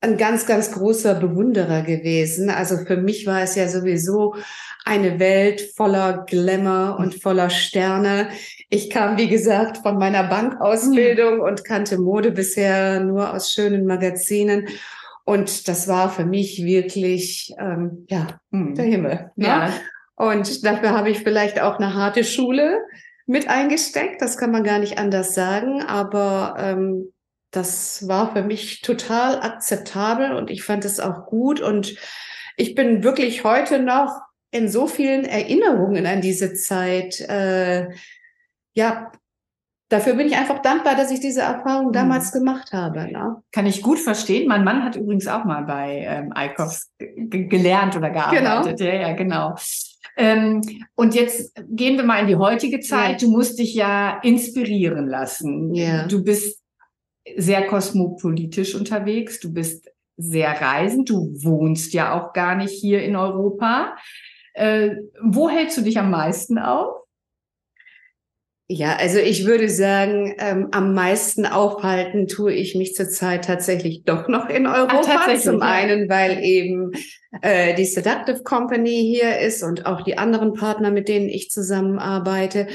ein 0.00 0.16
ganz, 0.16 0.46
ganz 0.46 0.70
großer 0.70 1.14
Bewunderer 1.14 1.82
gewesen. 1.82 2.50
Also 2.50 2.76
für 2.84 2.96
mich 2.96 3.26
war 3.26 3.42
es 3.42 3.56
ja 3.56 3.68
sowieso 3.68 4.36
eine 4.84 5.18
Welt 5.18 5.60
voller 5.76 6.24
Glamour 6.24 6.98
und 7.00 7.20
voller 7.20 7.50
Sterne. 7.50 8.28
Ich 8.70 8.90
kam, 8.90 9.18
wie 9.18 9.28
gesagt, 9.28 9.78
von 9.78 9.98
meiner 9.98 10.24
Bankausbildung 10.24 11.40
und 11.40 11.64
kannte 11.64 11.98
Mode 11.98 12.30
bisher 12.30 13.00
nur 13.00 13.34
aus 13.34 13.52
schönen 13.52 13.86
Magazinen. 13.86 14.68
Und 15.24 15.68
das 15.68 15.88
war 15.88 16.10
für 16.10 16.24
mich 16.24 16.64
wirklich, 16.64 17.52
ähm, 17.58 18.06
ja, 18.08 18.40
Hm. 18.50 18.74
der 18.74 18.84
Himmel. 18.84 19.30
Ne? 19.36 19.46
Ja, 19.46 19.72
Und 20.18 20.64
dafür 20.64 20.90
habe 20.90 21.10
ich 21.10 21.20
vielleicht 21.20 21.60
auch 21.60 21.76
eine 21.78 21.94
harte 21.94 22.24
Schule 22.24 22.80
mit 23.26 23.48
eingesteckt. 23.48 24.20
Das 24.20 24.36
kann 24.36 24.50
man 24.50 24.64
gar 24.64 24.78
nicht 24.78 24.98
anders 24.98 25.34
sagen. 25.34 25.82
Aber 25.82 26.56
ähm, 26.58 27.12
das 27.50 28.06
war 28.08 28.32
für 28.34 28.42
mich 28.42 28.82
total 28.82 29.40
akzeptabel 29.40 30.32
und 30.34 30.50
ich 30.50 30.62
fand 30.64 30.84
es 30.84 31.00
auch 31.00 31.26
gut. 31.26 31.60
Und 31.60 31.94
ich 32.56 32.74
bin 32.74 33.02
wirklich 33.04 33.44
heute 33.44 33.78
noch 33.80 34.20
in 34.50 34.68
so 34.68 34.86
vielen 34.86 35.24
Erinnerungen 35.24 36.06
an 36.06 36.20
diese 36.20 36.54
Zeit. 36.54 37.20
Äh, 37.20 37.88
ja, 38.74 39.12
dafür 39.88 40.14
bin 40.14 40.26
ich 40.26 40.36
einfach 40.36 40.60
dankbar, 40.60 40.94
dass 40.96 41.10
ich 41.10 41.20
diese 41.20 41.42
Erfahrung 41.42 41.92
damals 41.92 42.32
gemacht 42.32 42.72
habe. 42.72 43.10
Ne? 43.12 43.42
kann 43.52 43.66
ich 43.66 43.82
gut 43.82 43.98
verstehen. 43.98 44.48
Mein 44.48 44.64
Mann 44.64 44.84
hat 44.84 44.96
übrigens 44.96 45.28
auch 45.28 45.44
mal 45.44 45.62
bei 45.64 46.04
ähm, 46.08 46.32
ICOFs 46.36 46.90
ge- 46.98 47.44
gelernt 47.46 47.94
oder 47.96 48.10
gearbeitet. 48.10 48.80
Ja, 48.80 48.94
ja, 48.94 49.12
genau. 49.14 49.54
Ähm, 50.18 50.62
und 50.96 51.14
jetzt 51.14 51.54
gehen 51.70 51.96
wir 51.96 52.04
mal 52.04 52.20
in 52.20 52.26
die 52.26 52.36
heutige 52.36 52.80
Zeit. 52.80 53.22
Du 53.22 53.30
musst 53.30 53.58
dich 53.58 53.72
ja 53.74 54.18
inspirieren 54.22 55.06
lassen. 55.06 55.72
Ja. 55.74 56.08
Du 56.08 56.24
bist 56.24 56.60
sehr 57.36 57.66
kosmopolitisch 57.68 58.74
unterwegs. 58.74 59.38
Du 59.38 59.52
bist 59.52 59.88
sehr 60.16 60.60
reisend. 60.60 61.08
Du 61.08 61.32
wohnst 61.42 61.92
ja 61.92 62.18
auch 62.18 62.32
gar 62.32 62.56
nicht 62.56 62.72
hier 62.72 63.02
in 63.04 63.14
Europa. 63.14 63.96
Äh, 64.54 64.96
wo 65.22 65.48
hältst 65.48 65.78
du 65.78 65.82
dich 65.82 65.98
am 65.98 66.10
meisten 66.10 66.58
auf? 66.58 67.04
Ja, 68.70 68.96
also 68.96 69.18
ich 69.18 69.46
würde 69.46 69.70
sagen, 69.70 70.34
ähm, 70.38 70.68
am 70.72 70.92
meisten 70.92 71.46
aufhalten 71.46 72.26
tue 72.28 72.52
ich 72.52 72.74
mich 72.74 72.94
zurzeit 72.94 73.46
tatsächlich 73.46 74.04
doch 74.04 74.28
noch 74.28 74.50
in 74.50 74.66
Europa. 74.66 75.00
tatsächlich, 75.00 75.44
Zum 75.44 75.62
einen, 75.62 76.10
weil 76.10 76.44
eben 76.44 76.92
äh, 77.40 77.74
die 77.74 77.86
Seductive 77.86 78.42
Company 78.42 79.10
hier 79.16 79.38
ist 79.38 79.62
und 79.62 79.86
auch 79.86 80.02
die 80.02 80.18
anderen 80.18 80.52
Partner, 80.52 80.90
mit 80.90 81.08
denen 81.08 81.30
ich 81.30 81.50
zusammenarbeite. 81.50 82.66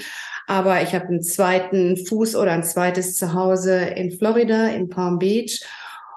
Aber 0.47 0.81
ich 0.81 0.95
habe 0.95 1.09
einen 1.09 1.21
zweiten 1.21 1.95
Fuß 1.95 2.35
oder 2.37 2.53
ein 2.53 2.63
zweites 2.63 3.15
Zuhause 3.15 3.75
in 3.79 4.11
Florida, 4.11 4.69
in 4.69 4.89
Palm 4.89 5.19
Beach 5.19 5.63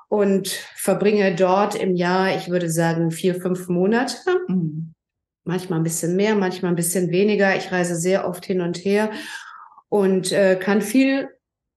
und 0.09 0.49
verbringe 0.77 1.35
dort 1.35 1.75
im 1.75 1.97
Jahr, 1.97 2.35
ich 2.35 2.49
würde 2.49 2.71
sagen, 2.71 3.11
vier, 3.11 3.35
fünf 3.35 3.69
Monate 3.69 4.17
Mhm. 4.49 4.95
manchmal 5.45 5.81
ein 5.81 5.85
bisschen 5.85 6.17
mehr, 6.17 6.35
manchmal 6.35 6.73
ein 6.73 6.77
bisschen 6.77 7.11
weniger. 7.11 7.55
Ich 7.57 7.71
reise 7.73 7.95
sehr 7.95 8.27
oft 8.27 8.47
hin 8.47 8.63
und 8.63 8.79
her 8.79 9.11
und 9.89 10.33
äh, 10.33 10.57
kann 10.57 10.83
viel 10.83 11.29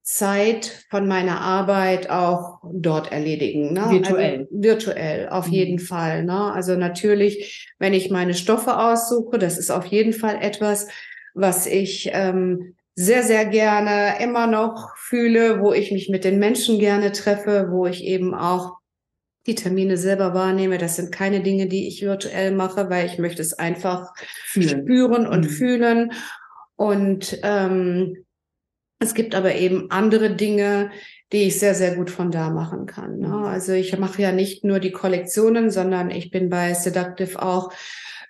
Zeit 0.01 0.85
von 0.89 1.07
meiner 1.07 1.39
Arbeit 1.41 2.09
auch 2.09 2.59
dort 2.73 3.11
erledigen. 3.11 3.73
Ne? 3.73 3.85
Virtuell. 3.91 4.39
Also, 4.39 4.47
virtuell, 4.51 5.29
auf 5.29 5.47
Mhm. 5.47 5.53
jeden 5.53 5.79
Fall. 5.79 6.23
Ne? 6.23 6.51
Also 6.51 6.75
natürlich, 6.75 7.71
wenn 7.77 7.93
ich 7.93 8.09
meine 8.09 8.33
Stoffe 8.33 8.77
aussuche, 8.79 9.37
das 9.37 9.57
ist 9.59 9.69
auf 9.69 9.85
jeden 9.85 10.13
Fall 10.13 10.39
etwas, 10.41 10.87
was 11.35 11.67
ich 11.67 12.09
ähm, 12.11 12.75
sehr, 12.95 13.21
sehr 13.23 13.45
gerne 13.45 14.15
immer 14.21 14.47
noch 14.47 14.95
fühle, 14.97 15.61
wo 15.61 15.73
ich 15.73 15.91
mich 15.91 16.09
mit 16.09 16.23
den 16.23 16.39
Menschen 16.39 16.79
gerne 16.79 17.11
treffe, 17.11 17.67
wo 17.69 17.85
ich 17.85 18.03
eben 18.03 18.33
auch 18.33 18.77
die 19.45 19.55
Termine 19.55 19.95
selber 19.95 20.33
wahrnehme. 20.33 20.79
Das 20.79 20.95
sind 20.95 21.11
keine 21.11 21.41
Dinge, 21.41 21.67
die 21.67 21.87
ich 21.87 22.01
virtuell 22.01 22.51
mache, 22.51 22.89
weil 22.89 23.05
ich 23.05 23.19
möchte 23.19 23.41
es 23.43 23.53
einfach 23.53 24.11
Fühlen. 24.45 24.69
spüren 24.69 25.27
und 25.27 25.41
Mhm. 25.45 25.49
fühlen. 25.49 26.11
Und 26.79 27.37
ähm, 27.43 28.25
es 28.99 29.13
gibt 29.13 29.35
aber 29.35 29.55
eben 29.55 29.91
andere 29.91 30.33
Dinge, 30.33 30.91
die 31.33 31.47
ich 31.47 31.59
sehr, 31.59 31.75
sehr 31.75 31.93
gut 31.95 32.09
von 32.09 32.31
da 32.31 32.49
machen 32.51 32.85
kann. 32.85 33.19
Ne? 33.19 33.27
Mhm. 33.27 33.43
Also 33.43 33.73
ich 33.73 33.97
mache 33.97 34.21
ja 34.21 34.31
nicht 34.31 34.63
nur 34.63 34.79
die 34.79 34.93
Kollektionen, 34.93 35.71
sondern 35.71 36.09
ich 36.09 36.31
bin 36.31 36.49
bei 36.49 36.73
Seductive 36.73 37.41
auch 37.41 37.73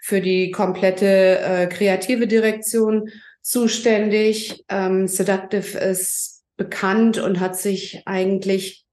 für 0.01 0.20
die 0.20 0.50
komplette 0.50 1.38
äh, 1.39 1.68
kreative 1.68 2.25
Direktion 2.25 3.10
zuständig. 3.44 4.65
Ähm, 4.68 5.08
Seductive 5.08 5.77
ist 5.77 6.44
bekannt 6.58 7.20
und 7.20 7.39
hat 7.39 7.56
sich 7.56 8.01
eigentlich 8.08 8.84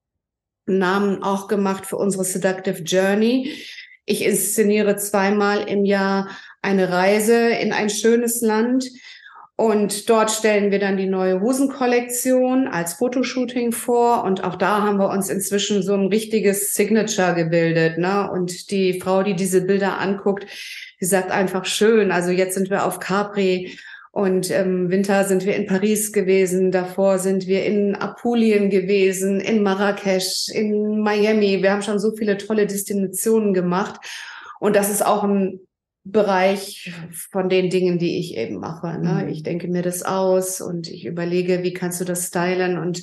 einen 0.66 0.80
Namen 0.80 1.22
auch 1.22 1.48
gemacht 1.48 1.86
für 1.86 1.96
unsere 1.96 2.24
Seductive 2.24 2.82
Journey. 2.82 3.56
Ich 4.04 4.22
inszeniere 4.22 4.96
zweimal 4.96 5.66
im 5.66 5.86
Jahr 5.86 6.28
eine 6.60 6.90
Reise 6.90 7.48
in 7.48 7.72
ein 7.72 7.88
schönes 7.88 8.42
Land. 8.42 8.84
Und 9.58 10.10
dort 10.10 10.30
stellen 10.30 10.70
wir 10.70 10.78
dann 10.78 10.98
die 10.98 11.06
neue 11.06 11.40
Hosenkollektion 11.40 12.68
als 12.68 12.94
Fotoshooting 12.94 13.72
vor. 13.72 14.22
Und 14.24 14.44
auch 14.44 14.54
da 14.54 14.82
haben 14.82 14.98
wir 14.98 15.08
uns 15.08 15.30
inzwischen 15.30 15.82
so 15.82 15.94
ein 15.94 16.08
richtiges 16.08 16.74
Signature 16.74 17.34
gebildet. 17.34 17.96
Ne? 17.96 18.30
Und 18.30 18.70
die 18.70 19.00
Frau, 19.00 19.22
die 19.22 19.34
diese 19.34 19.62
Bilder 19.62 19.98
anguckt, 19.98 20.46
die 21.00 21.06
sagt 21.06 21.30
einfach 21.30 21.64
schön. 21.64 22.12
Also 22.12 22.30
jetzt 22.30 22.54
sind 22.54 22.68
wir 22.68 22.84
auf 22.84 23.00
Capri 23.00 23.78
und 24.12 24.50
im 24.50 24.90
Winter 24.90 25.24
sind 25.24 25.46
wir 25.46 25.56
in 25.56 25.66
Paris 25.66 26.12
gewesen. 26.12 26.70
Davor 26.70 27.18
sind 27.18 27.46
wir 27.46 27.64
in 27.64 27.94
Apulien 27.96 28.68
gewesen, 28.68 29.40
in 29.40 29.62
Marrakesch, 29.62 30.50
in 30.50 31.00
Miami. 31.00 31.62
Wir 31.62 31.72
haben 31.72 31.82
schon 31.82 31.98
so 31.98 32.14
viele 32.14 32.36
tolle 32.36 32.66
Destinationen 32.66 33.54
gemacht. 33.54 34.00
Und 34.60 34.76
das 34.76 34.90
ist 34.90 35.04
auch 35.04 35.24
ein 35.24 35.65
Bereich 36.10 36.92
von 37.32 37.48
den 37.48 37.70
Dingen, 37.70 37.98
die 37.98 38.18
ich 38.18 38.36
eben 38.36 38.58
mache. 38.58 38.98
Ne? 38.98 39.22
Mhm. 39.24 39.28
Ich 39.28 39.42
denke 39.42 39.68
mir 39.68 39.82
das 39.82 40.02
aus 40.02 40.60
und 40.60 40.88
ich 40.88 41.04
überlege, 41.04 41.62
wie 41.62 41.72
kannst 41.72 42.00
du 42.00 42.04
das 42.04 42.26
stylen 42.28 42.78
und 42.78 43.02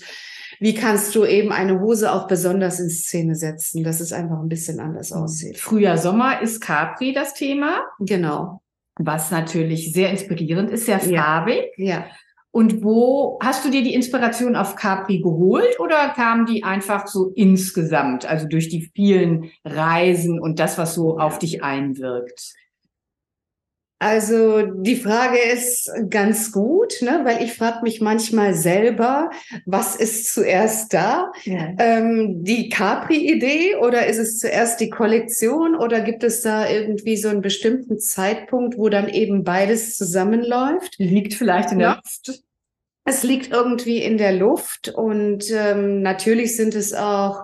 wie 0.59 0.73
kannst 0.73 1.13
du 1.15 1.25
eben 1.25 1.51
eine 1.51 1.81
Hose 1.81 2.13
auch 2.13 2.27
besonders 2.27 2.79
in 2.79 2.89
Szene 2.89 3.35
setzen, 3.35 3.83
dass 3.83 3.99
es 3.99 4.13
einfach 4.13 4.39
ein 4.39 4.47
bisschen 4.49 4.79
anders 4.79 5.11
aussieht. 5.11 5.57
Frühjahr, 5.57 5.97
Sommer 5.97 6.41
ist 6.41 6.61
Capri 6.61 7.11
das 7.11 7.33
Thema, 7.33 7.81
Genau. 7.99 8.61
was 8.97 9.31
natürlich 9.31 9.91
sehr 9.91 10.09
inspirierend 10.11 10.69
ist, 10.71 10.85
sehr 10.85 11.03
Ja. 11.05 11.23
farbig. 11.23 11.71
Ja. 11.77 12.05
Und 12.51 12.83
wo 12.83 13.39
hast 13.41 13.65
du 13.65 13.71
dir 13.71 13.81
die 13.83 13.95
Inspiration 13.95 14.55
auf 14.55 14.75
Capri 14.75 15.19
geholt 15.19 15.79
oder 15.79 16.09
kam 16.09 16.45
die 16.45 16.63
einfach 16.63 17.07
so 17.07 17.31
insgesamt, 17.35 18.25
also 18.29 18.47
durch 18.47 18.69
die 18.69 18.91
vielen 18.95 19.49
Reisen 19.65 20.39
und 20.39 20.59
das, 20.59 20.77
was 20.77 20.93
so 20.93 21.17
auf 21.17 21.39
dich 21.39 21.63
einwirkt? 21.63 22.53
Also 24.03 24.63
die 24.63 24.97
Frage 24.97 25.37
ist 25.39 25.89
ganz 26.09 26.51
gut, 26.51 27.01
ne? 27.01 27.21
weil 27.23 27.41
ich 27.41 27.53
frage 27.53 27.83
mich 27.83 28.01
manchmal 28.01 28.53
selber, 28.53 29.29
was 29.65 29.95
ist 29.95 30.33
zuerst 30.33 30.93
da? 30.93 31.31
Ähm, 31.79 32.43
die 32.43 32.67
Capri-Idee 32.67 33.77
oder 33.77 34.05
ist 34.07 34.17
es 34.17 34.39
zuerst 34.39 34.81
die 34.81 34.89
Kollektion 34.89 35.73
oder 35.75 36.01
gibt 36.01 36.25
es 36.25 36.41
da 36.41 36.69
irgendwie 36.69 37.15
so 37.15 37.29
einen 37.29 37.39
bestimmten 37.39 37.97
Zeitpunkt, 37.97 38.77
wo 38.77 38.89
dann 38.89 39.07
eben 39.07 39.45
beides 39.45 39.95
zusammenläuft? 39.95 40.95
Liegt 40.97 41.33
vielleicht 41.35 41.71
in 41.71 41.79
der 41.79 41.87
Ja. 41.87 41.95
Luft. 41.95 42.43
Es 43.05 43.23
liegt 43.23 43.53
irgendwie 43.53 43.99
in 43.99 44.17
der 44.17 44.33
Luft 44.33 44.89
und 44.89 45.49
ähm, 45.49 46.01
natürlich 46.01 46.57
sind 46.57 46.75
es 46.75 46.93
auch 46.93 47.43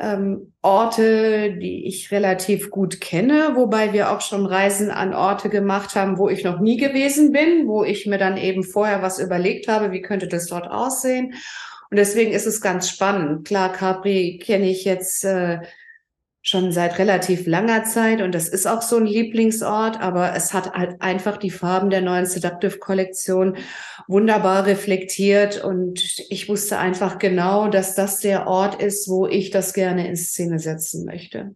ähm, 0.00 0.52
Orte, 0.62 1.56
die 1.58 1.86
ich 1.86 2.10
relativ 2.10 2.70
gut 2.70 3.00
kenne, 3.00 3.52
wobei 3.54 3.92
wir 3.92 4.10
auch 4.10 4.20
schon 4.20 4.46
Reisen 4.46 4.90
an 4.90 5.14
Orte 5.14 5.48
gemacht 5.48 5.94
haben, 5.94 6.18
wo 6.18 6.28
ich 6.28 6.44
noch 6.44 6.60
nie 6.60 6.76
gewesen 6.76 7.32
bin, 7.32 7.68
wo 7.68 7.84
ich 7.84 8.06
mir 8.06 8.18
dann 8.18 8.36
eben 8.36 8.64
vorher 8.64 9.02
was 9.02 9.18
überlegt 9.18 9.68
habe, 9.68 9.92
wie 9.92 10.02
könnte 10.02 10.28
das 10.28 10.46
dort 10.46 10.68
aussehen. 10.68 11.34
Und 11.90 11.96
deswegen 11.96 12.32
ist 12.32 12.46
es 12.46 12.60
ganz 12.60 12.88
spannend. 12.88 13.46
Klar, 13.46 13.72
Capri 13.72 14.38
kenne 14.42 14.70
ich 14.70 14.84
jetzt 14.84 15.24
äh, 15.24 15.58
schon 16.42 16.72
seit 16.72 16.98
relativ 16.98 17.46
langer 17.46 17.84
Zeit 17.84 18.22
und 18.22 18.34
das 18.34 18.48
ist 18.48 18.66
auch 18.66 18.80
so 18.80 18.96
ein 18.96 19.06
Lieblingsort, 19.06 20.00
aber 20.00 20.34
es 20.34 20.54
hat 20.54 20.72
halt 20.72 21.00
einfach 21.02 21.36
die 21.36 21.50
Farben 21.50 21.90
der 21.90 22.00
neuen 22.00 22.24
Seductive 22.24 22.78
Kollektion 22.78 23.58
wunderbar 24.08 24.64
reflektiert 24.66 25.62
und 25.62 26.02
ich 26.30 26.48
wusste 26.48 26.78
einfach 26.78 27.18
genau, 27.18 27.68
dass 27.68 27.94
das 27.94 28.20
der 28.20 28.46
Ort 28.46 28.82
ist, 28.82 29.08
wo 29.08 29.26
ich 29.26 29.50
das 29.50 29.74
gerne 29.74 30.08
in 30.08 30.16
Szene 30.16 30.58
setzen 30.58 31.04
möchte. 31.04 31.54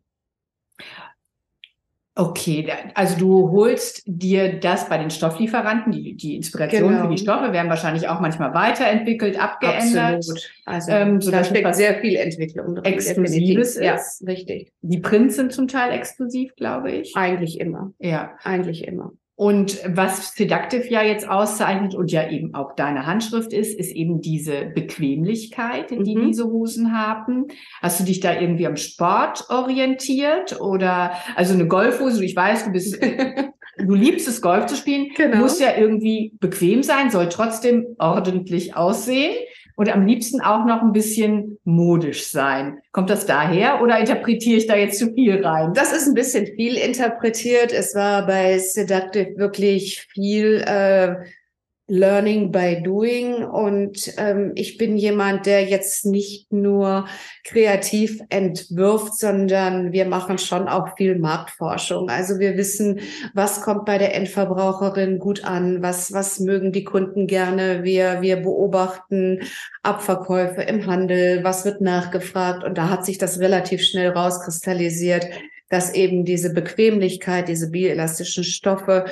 Okay, 2.17 2.71
also 2.95 3.19
du 3.19 3.51
holst 3.51 4.03
dir 4.07 4.61
das 4.61 4.89
bei 4.89 4.99
den 4.99 5.11
Stofflieferanten, 5.11 5.91
die, 5.91 6.17
die 6.17 6.37
Inspiration 6.37 6.91
Genau. 6.91 7.03
für 7.03 7.11
die 7.11 7.19
Stoffe 7.19 7.53
werden 7.53 7.69
wahrscheinlich 7.69 8.09
auch 8.09 8.21
manchmal 8.21 8.55
weiterentwickelt, 8.55 9.41
abgeändert. 9.41 10.17
Absolut. 10.17 10.51
Also 10.65 10.93
Ähm, 10.93 11.21
so 11.21 11.33
da 11.33 11.43
steckt 11.43 11.75
sehr 11.75 11.97
viel 11.97 12.15
Entwicklung 12.15 12.77
drin. 12.77 12.85
Exklusives 12.85 13.75
definitiv. 13.75 13.85
Ja, 13.85 13.95
ist. 13.97 14.23
richtig. 14.27 14.73
Die 14.83 15.01
Prints 15.01 15.35
sind 15.35 15.53
zum 15.53 15.67
Teil 15.67 15.93
exklusiv, 15.93 16.55
glaube 16.55 16.93
ich. 16.93 17.17
Eigentlich 17.17 17.59
immer. 17.59 17.93
Ja. 17.99 18.37
Eigentlich 18.45 18.87
immer. 18.87 19.13
Und 19.37 19.81
was 19.85 20.35
Seductive 20.35 20.89
ja 20.89 21.03
jetzt 21.03 21.29
auszeichnet 21.29 21.95
und 21.95 22.13
ja 22.13 22.31
eben 22.31 22.55
auch 22.55 22.77
deine 22.77 23.05
Handschrift 23.05 23.53
ist, 23.53 23.77
ist 23.77 23.91
eben 23.91 24.21
diese 24.21 24.67
Bequemlichkeit, 24.67 25.91
die 25.91 26.17
mhm. 26.17 26.27
diese 26.27 26.45
Hosen 26.45 26.97
haben. 26.97 27.47
Hast 27.83 27.99
du 27.99 28.05
dich 28.05 28.21
da 28.21 28.39
irgendwie 28.39 28.67
am 28.67 28.77
Sport 28.77 29.47
orientiert 29.51 30.61
oder 30.61 31.13
also 31.35 31.55
eine 31.55 31.67
Golfhose? 31.67 32.25
Ich 32.25 32.37
weiß, 32.37 32.67
du 32.67 32.71
bist 32.71 33.03
du 33.79 33.95
liebst 33.95 34.29
es, 34.29 34.41
Golf 34.41 34.67
zu 34.67 34.77
spielen, 34.77 35.09
genau. 35.17 35.39
muss 35.39 35.59
ja 35.59 35.77
irgendwie 35.77 36.33
bequem 36.41 36.85
sein, 36.85 37.11
soll 37.11 37.29
trotzdem 37.29 37.87
ordentlich 37.99 38.77
aussehen 38.77 39.35
und 39.77 39.93
am 39.93 40.07
liebsten 40.07 40.41
auch 40.41 40.65
noch 40.65 40.83
ein 40.83 40.93
bisschen 40.93 41.59
modisch 41.65 42.29
sein. 42.29 42.79
Kommt 42.93 43.11
das 43.11 43.27
daher 43.27 43.83
oder 43.83 43.99
interpretiere 43.99 44.59
ich 44.59 44.67
da 44.67 44.77
jetzt 44.77 44.99
zu 44.99 45.13
viel 45.13 45.45
rein? 45.45 45.73
Das 45.75 45.93
ist 45.93 46.07
ein 46.07 46.15
bisschen 46.15 46.47
viel 46.55 46.77
interpretiert. 46.77 47.73
Es 47.73 47.95
war 47.95 48.27
bei 48.27 48.59
Seductive 48.59 49.37
wirklich 49.37 50.07
viel 50.13 50.63
äh, 50.67 51.17
Learning 51.87 52.51
by 52.51 52.83
Doing. 52.83 53.45
Und 53.45 54.13
ähm, 54.17 54.53
ich 54.55 54.79
bin 54.79 54.97
jemand, 54.97 55.45
der 55.45 55.65
jetzt 55.65 56.07
nicht 56.07 56.51
nur 56.53 57.07
kreativ 57.45 58.21
entwirft, 58.31 59.19
sondern 59.19 59.93
wir 59.93 60.07
machen 60.07 60.39
schon 60.39 60.67
auch 60.67 60.97
viel 60.97 61.19
Marktforschung. 61.19 62.09
Also 62.09 62.39
wir 62.39 62.57
wissen, 62.57 63.01
was 63.35 63.61
kommt 63.61 63.85
bei 63.85 63.99
der 63.99 64.15
Endverbraucherin 64.15 65.19
gut 65.19 65.45
an, 65.45 65.83
was, 65.83 66.13
was 66.13 66.41
mögen 66.41 66.73
die 66.73 66.85
Kunden 66.85 67.27
gerne. 67.27 67.85
Wir, 67.85 68.23
wir 68.23 68.37
beobachten 68.37 69.41
Abverkäufe 69.83 70.63
im 70.63 70.87
Handel, 70.87 71.45
was 71.45 71.67
wird 71.67 71.83
nachgefragt. 71.83 72.65
Und 72.65 72.79
da 72.79 72.89
hat 72.89 73.05
sich 73.05 73.19
das 73.19 73.41
relativ 73.41 73.83
schnell 73.83 74.11
rauskristallisiert, 74.11 75.27
dass 75.69 75.93
eben 75.93 76.25
diese 76.25 76.55
Bequemlichkeit, 76.55 77.49
diese 77.49 77.71
bioelastischen 77.71 78.45
Stoffe 78.45 79.05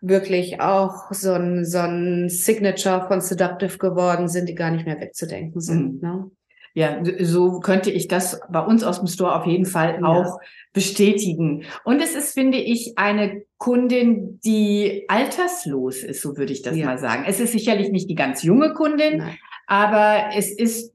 wirklich 0.00 0.60
auch 0.60 1.12
so 1.12 1.32
ein, 1.32 1.64
so 1.64 1.78
ein 1.78 2.28
Signature 2.28 3.06
von 3.08 3.20
Seductive 3.20 3.78
geworden 3.78 4.28
sind, 4.28 4.48
die 4.48 4.54
gar 4.54 4.70
nicht 4.70 4.86
mehr 4.86 5.00
wegzudenken 5.00 5.60
sind. 5.60 6.02
Mhm. 6.02 6.08
Ne? 6.08 6.30
Ja, 6.74 7.02
so 7.20 7.58
könnte 7.58 7.90
ich 7.90 8.06
das 8.06 8.40
bei 8.50 8.60
uns 8.60 8.84
aus 8.84 8.98
dem 8.98 9.08
Store 9.08 9.34
auf 9.34 9.46
jeden 9.46 9.66
Fall 9.66 10.04
auch 10.04 10.38
bestätigen. 10.72 11.64
Und 11.82 12.00
es 12.00 12.14
ist, 12.14 12.34
finde 12.34 12.58
ich, 12.58 12.96
eine 12.96 13.42
Kundin, 13.56 14.38
die 14.44 15.04
alterslos 15.08 16.04
ist, 16.04 16.22
so 16.22 16.36
würde 16.36 16.52
ich 16.52 16.62
das 16.62 16.76
ja. 16.76 16.86
mal 16.86 16.98
sagen. 16.98 17.24
Es 17.26 17.40
ist 17.40 17.52
sicherlich 17.52 17.90
nicht 17.90 18.08
die 18.08 18.14
ganz 18.14 18.44
junge 18.44 18.74
Kundin, 18.74 19.18
Nein. 19.18 19.38
aber 19.66 20.36
es 20.36 20.52
ist 20.52 20.94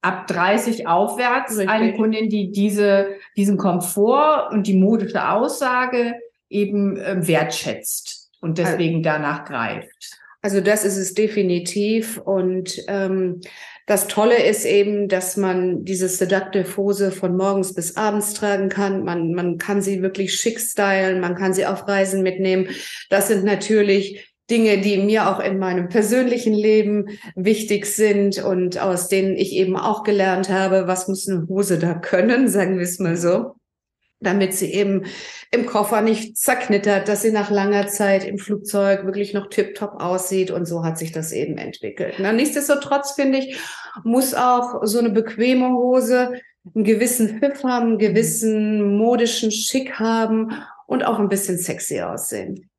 ab 0.00 0.26
30 0.26 0.88
aufwärts 0.88 1.52
Richtig. 1.56 1.68
eine 1.68 1.94
Kundin, 1.94 2.28
die 2.28 2.50
diese, 2.50 3.10
diesen 3.36 3.56
Komfort 3.56 4.50
und 4.50 4.66
die 4.66 4.76
modische 4.76 5.30
Aussage 5.30 6.14
eben 6.50 6.96
äh, 6.96 7.26
wertschätzt 7.26 8.11
und 8.42 8.58
deswegen 8.58 9.02
danach 9.02 9.44
greift. 9.44 10.18
Also 10.42 10.60
das 10.60 10.84
ist 10.84 10.96
es 10.96 11.14
definitiv. 11.14 12.18
Und 12.18 12.76
ähm, 12.88 13.40
das 13.86 14.08
Tolle 14.08 14.42
ist 14.42 14.64
eben, 14.64 15.08
dass 15.08 15.36
man 15.36 15.84
diese 15.84 16.08
Seductive 16.08 16.76
Hose 16.76 17.12
von 17.12 17.36
morgens 17.36 17.74
bis 17.74 17.96
abends 17.96 18.34
tragen 18.34 18.68
kann. 18.68 19.04
Man, 19.04 19.32
man 19.32 19.56
kann 19.56 19.80
sie 19.80 20.02
wirklich 20.02 20.34
schick 20.34 20.60
stylen, 20.60 21.20
man 21.20 21.36
kann 21.36 21.54
sie 21.54 21.64
auf 21.64 21.86
Reisen 21.86 22.22
mitnehmen. 22.22 22.68
Das 23.08 23.28
sind 23.28 23.44
natürlich 23.44 24.34
Dinge, 24.50 24.78
die 24.78 24.98
mir 24.98 25.30
auch 25.30 25.38
in 25.38 25.58
meinem 25.58 25.88
persönlichen 25.88 26.52
Leben 26.52 27.06
wichtig 27.36 27.86
sind 27.86 28.42
und 28.42 28.78
aus 28.78 29.08
denen 29.08 29.36
ich 29.36 29.52
eben 29.52 29.76
auch 29.76 30.02
gelernt 30.02 30.48
habe, 30.48 30.88
was 30.88 31.06
muss 31.06 31.28
eine 31.28 31.46
Hose 31.48 31.78
da 31.78 31.94
können, 31.94 32.48
sagen 32.48 32.76
wir 32.76 32.84
es 32.84 32.98
mal 32.98 33.16
so 33.16 33.54
damit 34.22 34.54
sie 34.54 34.72
eben 34.72 35.04
im 35.50 35.66
Koffer 35.66 36.00
nicht 36.00 36.36
zerknittert, 36.36 37.08
dass 37.08 37.22
sie 37.22 37.32
nach 37.32 37.50
langer 37.50 37.88
Zeit 37.88 38.24
im 38.24 38.38
Flugzeug 38.38 39.04
wirklich 39.04 39.34
noch 39.34 39.48
tiptop 39.48 40.00
aussieht 40.00 40.50
und 40.50 40.66
so 40.66 40.84
hat 40.84 40.98
sich 40.98 41.12
das 41.12 41.32
eben 41.32 41.58
entwickelt. 41.58 42.14
Na, 42.18 42.32
nichtsdestotrotz 42.32 43.12
finde 43.12 43.38
ich, 43.38 43.58
muss 44.04 44.34
auch 44.34 44.80
so 44.84 44.98
eine 44.98 45.10
bequeme 45.10 45.70
Hose 45.70 46.40
einen 46.74 46.84
gewissen 46.84 47.40
Hüpf 47.40 47.64
haben, 47.64 47.88
einen 47.88 47.98
gewissen 47.98 48.96
modischen 48.96 49.50
Schick 49.50 49.98
haben 49.98 50.52
und 50.86 51.04
auch 51.04 51.18
ein 51.18 51.28
bisschen 51.28 51.58
sexy 51.58 52.00
aussehen. 52.00 52.70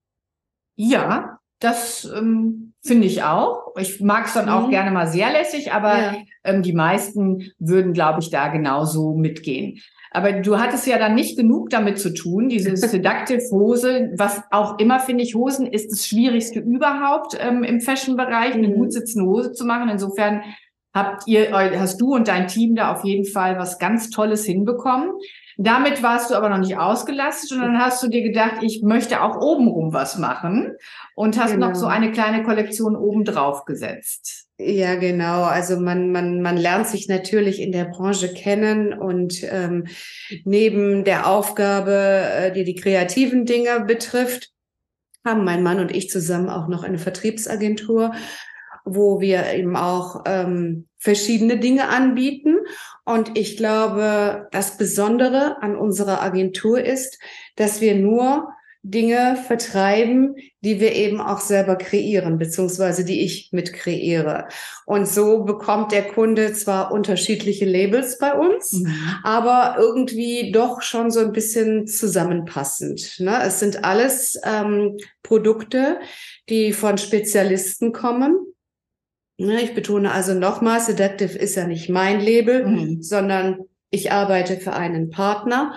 Ja, 0.76 1.40
das 1.60 2.06
ähm, 2.06 2.74
finde 2.82 3.08
ich 3.08 3.24
auch. 3.24 3.74
Ich 3.78 4.02
mag 4.02 4.26
es 4.26 4.34
dann 4.34 4.50
auch 4.50 4.68
mhm. 4.68 4.72
gerne 4.72 4.92
mal 4.92 5.08
sehr 5.08 5.32
lässig, 5.32 5.72
aber 5.72 5.98
ja. 5.98 6.16
ähm, 6.44 6.62
die 6.62 6.74
meisten 6.74 7.52
würden, 7.60 7.94
glaube 7.94 8.20
ich, 8.22 8.30
da 8.30 8.50
genauso 8.50 9.14
mitgehen. 9.14 9.80
Aber 10.14 10.32
du 10.32 10.60
hattest 10.60 10.86
ja 10.86 11.00
dann 11.00 11.16
nicht 11.16 11.38
genug 11.38 11.72
damit 11.72 11.98
zu 12.00 12.14
tun, 12.14 12.48
diese 12.48 12.78
Seductive 12.78 13.42
Hose, 13.52 14.12
was 14.16 14.44
auch 14.52 14.78
immer, 14.78 15.00
finde 15.00 15.24
ich, 15.24 15.34
Hosen 15.34 15.66
ist 15.66 15.92
das 15.92 16.08
Schwierigste 16.08 16.60
überhaupt 16.60 17.36
ähm, 17.40 17.64
im 17.64 17.82
Fashion-Bereich, 17.82 18.54
eine 18.54 18.70
mhm. 18.70 18.76
gut 18.76 18.94
sitzende 18.94 19.28
Hose 19.28 19.54
zu 19.54 19.66
machen. 19.66 19.90
Insofern 19.90 20.44
habt 20.94 21.28
ihr, 21.28 21.52
hast 21.52 22.00
du 22.00 22.14
und 22.14 22.28
dein 22.28 22.48
Team 22.48 22.76
da 22.76 22.94
auf 22.94 23.04
jeden 23.04 23.26
Fall 23.26 23.58
was 23.58 23.80
ganz 23.80 24.12
Tolles 24.12 24.46
hinbekommen. 24.46 25.10
Damit 25.58 26.02
warst 26.02 26.32
du 26.32 26.36
aber 26.36 26.50
noch 26.50 26.58
nicht 26.58 26.78
ausgelastet 26.78 27.52
und 27.52 27.62
dann 27.62 27.80
hast 27.80 28.02
du 28.02 28.08
dir 28.08 28.24
gedacht, 28.24 28.62
ich 28.62 28.82
möchte 28.84 29.22
auch 29.22 29.40
obenrum 29.40 29.94
was 29.94 30.18
machen 30.18 30.76
und 31.16 31.40
hast 31.40 31.54
genau. 31.54 31.70
noch 31.70 31.76
so 31.76 31.86
genau. 31.86 31.96
eine 31.96 32.12
kleine 32.12 32.44
Kollektion 32.44 32.96
oben 32.96 33.24
drauf 33.24 33.66
gesetzt. 33.66 34.48
Ja, 34.66 34.96
genau. 34.96 35.44
Also 35.44 35.78
man, 35.78 36.12
man, 36.12 36.42
man 36.42 36.56
lernt 36.56 36.88
sich 36.88 37.10
natürlich 37.10 37.60
in 37.60 37.74
der 37.74 37.86
Branche 37.86 38.34
kennen 38.34 38.94
und 38.94 39.44
ähm, 39.44 39.88
neben 40.46 41.04
der 41.04 41.28
Aufgabe, 41.28 41.92
äh, 41.92 42.52
die 42.54 42.64
die 42.64 42.76
kreativen 42.76 43.46
Dinge 43.46 43.82
betrifft, 43.82 44.52
haben 45.26 45.44
mein 45.44 45.64
Mann 45.64 45.80
und 45.80 45.94
ich 45.94 46.10
zusammen 46.10 46.50
auch 46.50 46.70
noch 46.70 46.84
eine 46.84 46.98
Vertriebsagentur, 46.98 48.14
wo 48.86 49.20
wir 49.20 49.54
eben 49.54 49.76
auch 49.76 50.24
ähm, 50.26 50.88
verschiedene 50.98 51.58
Dinge 51.60 51.90
anbieten. 51.90 52.58
Und 53.04 53.38
ich 53.38 53.58
glaube, 53.58 54.48
das 54.52 54.78
Besondere 54.78 55.62
an 55.62 55.76
unserer 55.76 56.22
Agentur 56.22 56.82
ist, 56.82 57.20
dass 57.58 57.82
wir 57.82 57.96
nur 57.96 58.48
Dinge 58.86 59.38
vertreiben, 59.48 60.36
die 60.60 60.82
wir 60.82 60.94
eben 60.94 61.22
auch 61.22 61.40
selber 61.40 61.78
kreieren, 61.78 62.38
beziehungsweise 62.38 63.06
die 63.06 63.22
ich 63.22 63.50
mit 63.54 63.72
kreiere. 63.72 64.50
Und 64.86 65.08
so 65.08 65.46
bekommt 65.46 65.94
der 65.94 66.04
Kunde 66.04 66.52
zwar 66.52 66.92
unterschiedliche 66.92 67.64
Labels 67.64 68.18
bei 68.18 68.34
uns, 68.34 68.74
mhm. 68.74 68.94
aber 69.24 69.78
irgendwie 69.80 70.52
doch 70.52 70.82
schon 70.82 71.12
so 71.12 71.22
ein 71.22 71.32
bisschen 71.32 71.88
zusammenpassend. 71.88 73.22
Ne? 73.22 73.42
Es 73.44 73.62
sind 73.62 73.86
alles 73.86 74.40
ähm, 74.44 74.98
Produkte, 75.24 76.02
die 76.50 76.74
von 76.74 76.98
Spezialisten 76.98 77.94
kommen. 77.94 78.36
Ne? 79.38 79.62
Ich 79.62 79.74
betone 79.74 80.12
also 80.12 80.34
nochmal, 80.34 80.82
Seductive 80.82 81.38
ist 81.38 81.56
ja 81.56 81.66
nicht 81.66 81.88
mein 81.88 82.20
Label, 82.20 82.68
mhm. 82.68 83.02
sondern 83.02 83.60
ich 83.92 84.12
arbeite 84.12 84.58
für 84.58 84.74
einen 84.74 85.10
Partner 85.10 85.76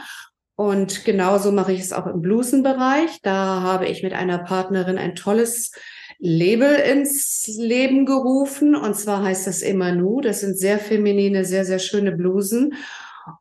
und 0.56 1.04
genauso 1.04 1.52
mache 1.52 1.72
ich 1.72 1.80
es 1.80 1.92
auch 1.92 2.06
im 2.06 2.22
Blusenbereich. 2.22 3.20
Da 3.22 3.60
habe 3.62 3.86
ich 3.86 4.02
mit 4.02 4.14
einer 4.14 4.38
Partnerin 4.38 4.96
ein 4.96 5.14
tolles 5.14 5.72
Label 6.18 6.76
ins 6.76 7.46
Leben 7.58 8.06
gerufen. 8.06 8.74
Und 8.74 8.96
zwar 8.96 9.22
heißt 9.22 9.46
das 9.46 9.60
Emanu. 9.60 10.22
Das 10.22 10.40
sind 10.40 10.58
sehr 10.58 10.78
feminine, 10.78 11.44
sehr, 11.44 11.66
sehr 11.66 11.78
schöne 11.78 12.12
Blusen. 12.12 12.72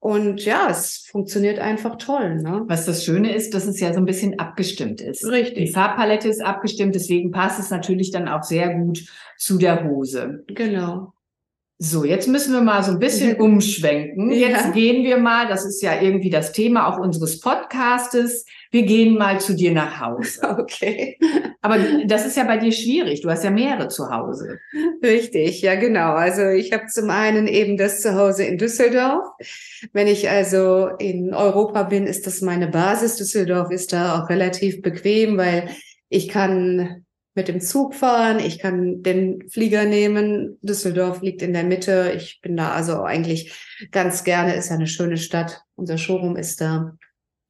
Und 0.01 0.43
ja, 0.43 0.67
es 0.69 1.08
funktioniert 1.10 1.60
einfach 1.60 1.97
toll. 1.97 2.41
Ne? 2.41 2.63
Was 2.67 2.86
das 2.86 3.06
Schöne 3.06 3.34
ist, 3.34 3.54
dass 3.54 3.65
es 3.65 3.80
ja 3.80 3.93
so 3.93 3.99
ein 3.99 4.06
bisschen 4.06 4.38
abgestimmt 4.39 4.99
ist. 4.99 5.25
Richtig. 5.25 5.67
Die 5.67 5.71
Farbpalette 5.71 6.28
ist 6.28 6.43
abgestimmt, 6.43 6.95
deswegen 6.95 7.32
passt 7.32 7.60
es 7.60 7.69
natürlich 7.69 8.12
dann 8.12 8.28
auch 8.28 8.43
sehr 8.43 8.73
gut 8.73 9.06
zu 9.38 9.58
der 9.58 9.88
Hose. 9.88 10.43
Genau. 10.47 11.13
So, 11.77 12.05
jetzt 12.05 12.29
müssen 12.29 12.53
wir 12.53 12.61
mal 12.61 12.83
so 12.83 12.91
ein 12.91 12.99
bisschen 12.99 13.35
umschwenken. 13.35 14.31
Jetzt 14.31 14.67
ja. 14.67 14.71
gehen 14.71 15.03
wir 15.03 15.17
mal, 15.17 15.49
das 15.49 15.65
ist 15.65 15.81
ja 15.81 15.99
irgendwie 16.01 16.29
das 16.29 16.53
Thema 16.53 16.88
auch 16.88 16.97
unseres 16.97 17.41
Podcastes. 17.41 18.45
Wir 18.71 18.83
gehen 18.83 19.17
mal 19.17 19.41
zu 19.41 19.55
dir 19.55 19.73
nach 19.73 19.99
Hause. 19.99 20.41
Okay. 20.65 21.17
Aber 21.61 21.77
das 22.05 22.25
ist 22.25 22.38
ja 22.38 22.43
bei 22.43 22.57
dir 22.57 22.71
schwierig. 22.71 23.21
Du 23.21 23.29
hast 23.29 23.43
ja 23.43 23.51
mehrere 23.51 23.89
zu 23.89 24.09
Hause. 24.09 24.59
Richtig, 25.03 25.61
ja 25.61 25.75
genau. 25.75 26.13
Also 26.13 26.47
ich 26.47 26.71
habe 26.71 26.85
zum 26.88 27.09
einen 27.09 27.47
eben 27.47 27.77
das 27.77 28.01
Zuhause 28.01 28.45
in 28.45 28.57
Düsseldorf. 28.57 29.27
Wenn 29.91 30.07
ich 30.07 30.29
also 30.29 30.88
in 30.97 31.33
Europa 31.33 31.83
bin, 31.83 32.07
ist 32.07 32.25
das 32.25 32.41
meine 32.41 32.67
Basis. 32.67 33.17
Düsseldorf 33.17 33.69
ist 33.71 33.91
da 33.91 34.19
auch 34.19 34.29
relativ 34.29 34.81
bequem, 34.81 35.38
weil 35.38 35.69
ich 36.09 36.29
kann 36.29 37.05
mit 37.36 37.50
dem 37.50 37.60
Zug 37.60 37.93
fahren, 37.93 38.39
ich 38.39 38.60
kann 38.60 39.04
den 39.04 39.50
Flieger 39.50 39.84
nehmen. 39.84 40.58
Düsseldorf 40.62 41.21
liegt 41.21 41.41
in 41.41 41.54
der 41.54 41.65
Mitte. 41.65 42.13
Ich 42.15 42.39
bin 42.41 42.56
da 42.56 42.71
also 42.71 43.04
eigentlich 43.04 43.54
ganz 43.91 44.24
gerne, 44.24 44.56
ist 44.56 44.69
ja 44.69 44.76
eine 44.76 44.88
schöne 44.88 45.17
Stadt. 45.17 45.62
Unser 45.76 45.98
Showroom 45.98 46.38
ist 46.38 46.62
da. 46.62 46.93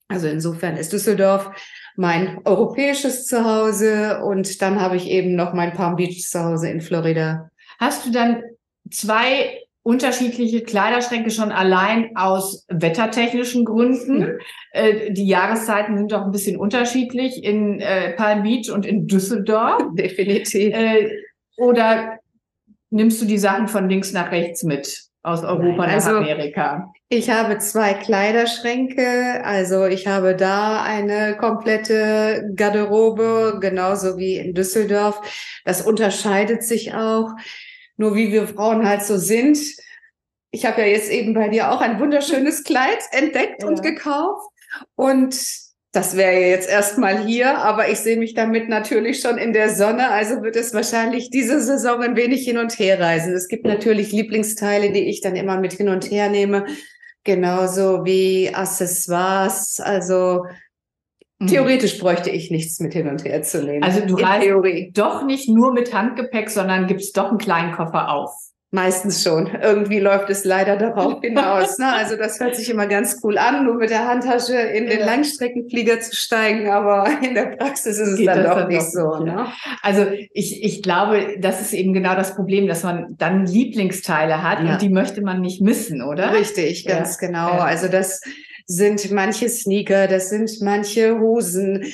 Also 0.08 0.28
insofern 0.28 0.78
ist 0.78 0.92
Düsseldorf 0.92 1.52
mein 1.96 2.40
europäisches 2.46 3.26
Zuhause 3.26 4.22
und 4.22 4.62
dann 4.62 4.82
habe 4.82 4.98
ich 4.98 5.08
eben 5.08 5.36
noch 5.36 5.54
mein 5.54 5.74
Palm 5.74 5.96
Beach 5.96 6.28
Zuhause 6.30 6.70
in 6.70 6.82
Florida. 6.82 7.50
Hast 7.80 8.06
du 8.06 8.12
dann 8.12 8.44
zwei 8.92 9.65
unterschiedliche 9.86 10.64
Kleiderschränke 10.64 11.30
schon 11.30 11.52
allein 11.52 12.18
aus 12.18 12.66
wettertechnischen 12.70 13.66
Gründen. 13.66 14.20
Mhm. 14.20 14.40
Äh, 14.72 15.12
die 15.14 15.28
Jahreszeiten 15.28 15.96
sind 15.96 16.12
doch 16.12 16.24
ein 16.24 16.32
bisschen 16.32 16.58
unterschiedlich 16.58 17.44
in 17.44 17.80
äh, 17.82 18.14
Palm 18.14 18.42
Beach 18.42 18.72
und 18.72 18.84
in 18.84 19.06
Düsseldorf. 19.06 19.84
Definitiv. 19.94 20.74
Äh, 20.74 21.12
oder 21.58 22.18
nimmst 22.90 23.22
du 23.22 23.28
die 23.28 23.38
Sachen 23.38 23.68
von 23.68 23.88
links 23.88 24.12
nach 24.12 24.32
rechts 24.32 24.64
mit 24.64 25.04
aus 25.22 25.44
Europa 25.44 25.86
Nein, 25.86 25.90
also, 25.92 26.12
nach 26.14 26.18
Amerika? 26.18 26.92
Ich 27.10 27.30
habe 27.30 27.60
zwei 27.60 27.94
Kleiderschränke, 27.94 29.44
also 29.46 29.86
ich 29.86 30.08
habe 30.08 30.36
da 30.36 30.82
eine 30.82 31.38
komplette 31.38 32.50
Garderobe, 32.56 33.60
genauso 33.62 34.18
wie 34.18 34.38
in 34.38 34.56
Düsseldorf. 34.56 35.22
Das 35.64 35.84
unterscheidet 35.84 36.64
sich 36.64 36.96
auch. 36.96 37.34
Nur 37.98 38.16
wie 38.16 38.32
wir 38.32 38.48
Frauen 38.48 38.88
halt 38.88 39.04
so 39.04 39.18
sind. 39.18 39.58
Ich 40.52 40.66
habe 40.66 40.82
ja 40.82 40.88
jetzt 40.88 41.12
eben 41.12 41.34
bei 41.34 41.50
dir 41.50 41.72
auch 41.72 41.82
ein 41.82 42.00
wunderschönes 42.00 42.64
Kleid 42.64 43.00
entdeckt 43.12 43.64
ja. 43.64 43.68
und 43.68 43.82
gekauft. 43.82 44.50
Und 44.96 45.36
das 45.92 46.18
wäre 46.18 46.42
jetzt 46.42 46.70
erstmal 46.70 47.26
hier, 47.26 47.58
aber 47.58 47.90
ich 47.90 48.00
sehe 48.00 48.18
mich 48.18 48.34
damit 48.34 48.68
natürlich 48.68 49.22
schon 49.22 49.38
in 49.38 49.54
der 49.54 49.74
Sonne. 49.74 50.10
Also 50.10 50.44
wird 50.44 50.58
es 50.58 50.74
wahrscheinlich 50.74 51.30
diese 51.30 51.62
Saison 51.62 52.02
ein 52.02 52.18
wenig 52.18 52.44
hin 52.44 52.58
und 52.58 52.78
her 52.78 53.00
reisen. 53.00 53.34
Es 53.34 53.48
gibt 53.48 53.66
natürlich 53.66 54.12
Lieblingsteile, 54.12 54.92
die 54.92 55.08
ich 55.10 55.22
dann 55.22 55.38
immer 55.38 55.58
mit 55.58 55.74
hin 55.74 55.88
und 55.88 56.12
her 56.12 56.30
nehme. 56.30 56.66
Genauso 57.24 58.04
wie 58.06 58.54
Accessoires. 58.54 59.80
Also. 59.80 60.46
Theoretisch 61.48 62.00
bräuchte 62.00 62.30
ich 62.30 62.52
nichts 62.52 62.80
mit 62.80 62.94
hin 62.94 63.08
und 63.08 63.24
her 63.24 63.42
zu 63.42 63.64
nehmen. 63.64 63.84
Also 63.84 64.06
du 64.06 64.16
reist 64.16 64.44
Theorie. 64.44 64.92
doch 64.94 65.26
nicht 65.26 65.50
nur 65.50 65.74
mit 65.74 65.94
Handgepäck, 65.94 66.50
sondern 66.50 66.88
gibst 66.88 67.18
doch 67.18 67.30
einen 67.30 67.38
kleinen 67.38 67.74
Koffer 67.74 68.12
auf. 68.12 68.32
Meistens 68.76 69.24
schon. 69.24 69.50
Irgendwie 69.62 70.00
läuft 70.00 70.30
es 70.30 70.44
leider 70.44 70.76
darauf 70.76 71.22
hinaus. 71.24 71.78
Ne? 71.78 71.94
Also 71.94 72.18
das 72.18 72.40
hört 72.42 72.58
sich 72.58 72.70
immer 72.70 72.88
ganz 72.88 73.22
cool 73.24 73.38
an, 73.38 73.64
nur 73.64 73.76
mit 73.76 73.90
der 73.90 74.06
Handtasche 74.06 74.58
in 74.58 74.88
den 74.88 75.00
Langstreckenflieger 75.00 76.02
zu 76.02 76.14
steigen, 76.14 76.70
aber 76.70 77.08
in 77.22 77.36
der 77.36 77.56
Praxis 77.56 77.98
ist 78.00 78.10
es 78.10 78.18
Geht 78.18 78.28
dann 78.28 78.44
doch 78.44 78.56
dann 78.56 78.68
nicht 78.68 78.92
so. 78.92 79.18
Nicht, 79.20 79.34
ne? 79.34 79.48
Also 79.82 80.08
ich, 80.34 80.62
ich 80.62 80.84
glaube, 80.84 81.38
das 81.40 81.62
ist 81.62 81.74
eben 81.74 81.94
genau 81.94 82.16
das 82.16 82.36
Problem, 82.36 82.68
dass 82.68 82.84
man 82.84 83.16
dann 83.18 83.46
Lieblingsteile 83.46 84.44
hat 84.44 84.62
ja. 84.62 84.74
und 84.74 84.82
die 84.82 84.90
möchte 84.90 85.22
man 85.22 85.40
nicht 85.40 85.62
missen, 85.62 86.02
oder? 86.02 86.34
Richtig, 86.34 86.86
ganz 86.86 87.18
ja. 87.22 87.28
genau. 87.28 87.52
Also 87.52 87.88
das 87.88 88.20
sind 88.68 89.12
manche 89.12 89.48
Sneaker, 89.48 90.08
das 90.08 90.30
sind 90.30 90.62
manche 90.62 91.20
Hosen. 91.20 91.86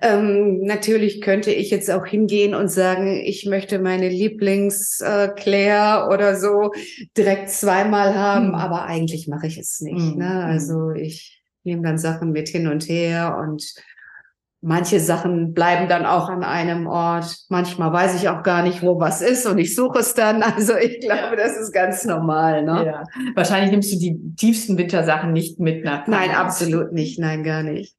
Ähm, 0.00 0.60
natürlich 0.62 1.20
könnte 1.20 1.50
ich 1.50 1.70
jetzt 1.70 1.90
auch 1.90 2.06
hingehen 2.06 2.54
und 2.54 2.68
sagen, 2.68 3.20
ich 3.24 3.46
möchte 3.46 3.80
meine 3.80 4.08
Lieblings 4.08 5.00
äh, 5.00 5.28
Claire 5.34 6.08
oder 6.12 6.36
so 6.36 6.72
direkt 7.16 7.50
zweimal 7.50 8.14
haben, 8.14 8.48
hm. 8.48 8.54
aber 8.54 8.84
eigentlich 8.84 9.26
mache 9.26 9.48
ich 9.48 9.58
es 9.58 9.80
nicht. 9.80 9.96
Hm. 9.96 10.18
Ne? 10.18 10.30
Hm. 10.30 10.50
Also 10.50 10.90
ich 10.92 11.42
nehme 11.64 11.82
dann 11.82 11.98
Sachen 11.98 12.30
mit 12.30 12.48
hin 12.48 12.68
und 12.68 12.88
her 12.88 13.36
und 13.40 13.74
Manche 14.62 15.00
Sachen 15.00 15.54
bleiben 15.54 15.88
dann 15.88 16.04
auch 16.04 16.28
an 16.28 16.44
einem 16.44 16.86
Ort. 16.86 17.34
Manchmal 17.48 17.92
weiß 17.92 18.20
ich 18.20 18.28
auch 18.28 18.42
gar 18.42 18.62
nicht, 18.62 18.82
wo 18.82 19.00
was 19.00 19.22
ist 19.22 19.46
und 19.46 19.58
ich 19.58 19.74
suche 19.74 20.00
es 20.00 20.14
dann. 20.14 20.42
Also 20.60 20.76
ich 20.76 21.00
glaube, 21.00 21.36
das 21.36 21.56
ist 21.56 21.72
ganz 21.72 22.04
normal. 22.04 22.62
Ne? 22.64 22.84
Ja. 22.86 23.04
Wahrscheinlich 23.34 23.70
nimmst 23.70 23.92
du 23.92 23.98
die 23.98 24.20
tiefsten 24.36 24.76
Wintersachen 24.76 25.32
nicht 25.32 25.58
mit 25.58 25.84
nach 25.84 26.04
Paris. 26.04 26.08
Nein, 26.08 26.30
absolut 26.36 26.92
nicht. 26.92 27.18
Nein, 27.18 27.42
gar 27.42 27.62
nicht. 27.62 27.94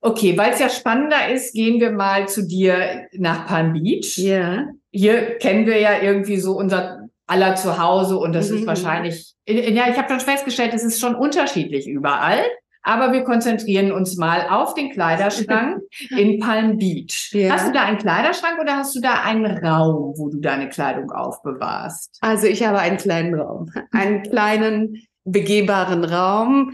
Okay, 0.00 0.36
weil 0.36 0.52
es 0.52 0.58
ja 0.58 0.70
spannender 0.70 1.28
ist, 1.30 1.52
gehen 1.52 1.78
wir 1.78 1.92
mal 1.92 2.26
zu 2.26 2.46
dir 2.46 3.06
nach 3.12 3.46
Palm 3.46 3.74
Beach. 3.74 4.16
Ja. 4.16 4.66
Hier 4.90 5.38
kennen 5.38 5.66
wir 5.66 5.78
ja 5.78 6.00
irgendwie 6.00 6.38
so 6.38 6.56
unser 6.56 7.08
aller 7.26 7.54
Zuhause 7.54 8.18
und 8.18 8.32
das 8.32 8.50
mhm. 8.50 8.58
ist 8.58 8.66
wahrscheinlich, 8.66 9.34
ja, 9.46 9.88
ich 9.88 9.96
habe 9.96 10.08
schon 10.08 10.20
festgestellt, 10.20 10.74
es 10.74 10.82
ist 10.82 11.00
schon 11.00 11.14
unterschiedlich 11.14 11.86
überall. 11.86 12.40
Aber 12.82 13.12
wir 13.12 13.24
konzentrieren 13.24 13.92
uns 13.92 14.16
mal 14.16 14.48
auf 14.48 14.74
den 14.74 14.90
Kleiderschrank 14.90 15.82
in 16.10 16.40
Palm 16.40 16.78
Beach. 16.78 17.30
Ja. 17.32 17.52
Hast 17.52 17.68
du 17.68 17.72
da 17.72 17.82
einen 17.84 17.98
Kleiderschrank 17.98 18.58
oder 18.58 18.76
hast 18.76 18.96
du 18.96 19.00
da 19.00 19.22
einen 19.22 19.46
Raum, 19.46 20.14
wo 20.16 20.30
du 20.30 20.38
deine 20.38 20.68
Kleidung 20.68 21.10
aufbewahrst? 21.10 22.18
Also 22.20 22.46
ich 22.46 22.64
habe 22.66 22.78
einen 22.78 22.96
kleinen 22.96 23.34
Raum, 23.34 23.70
einen 23.92 24.22
kleinen 24.22 25.06
begehbaren 25.24 26.04
Raum. 26.04 26.72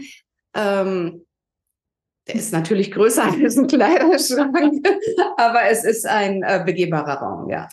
Ähm, 0.55 1.25
der 2.27 2.35
ist 2.35 2.53
natürlich 2.53 2.91
größer 2.91 3.23
als 3.43 3.57
ein 3.57 3.67
Kleiderschrank, 3.67 4.87
aber 5.37 5.63
es 5.69 5.83
ist 5.83 6.05
ein 6.05 6.43
äh, 6.43 6.63
begehbarer 6.65 7.19
Raum, 7.19 7.49
ja. 7.49 7.67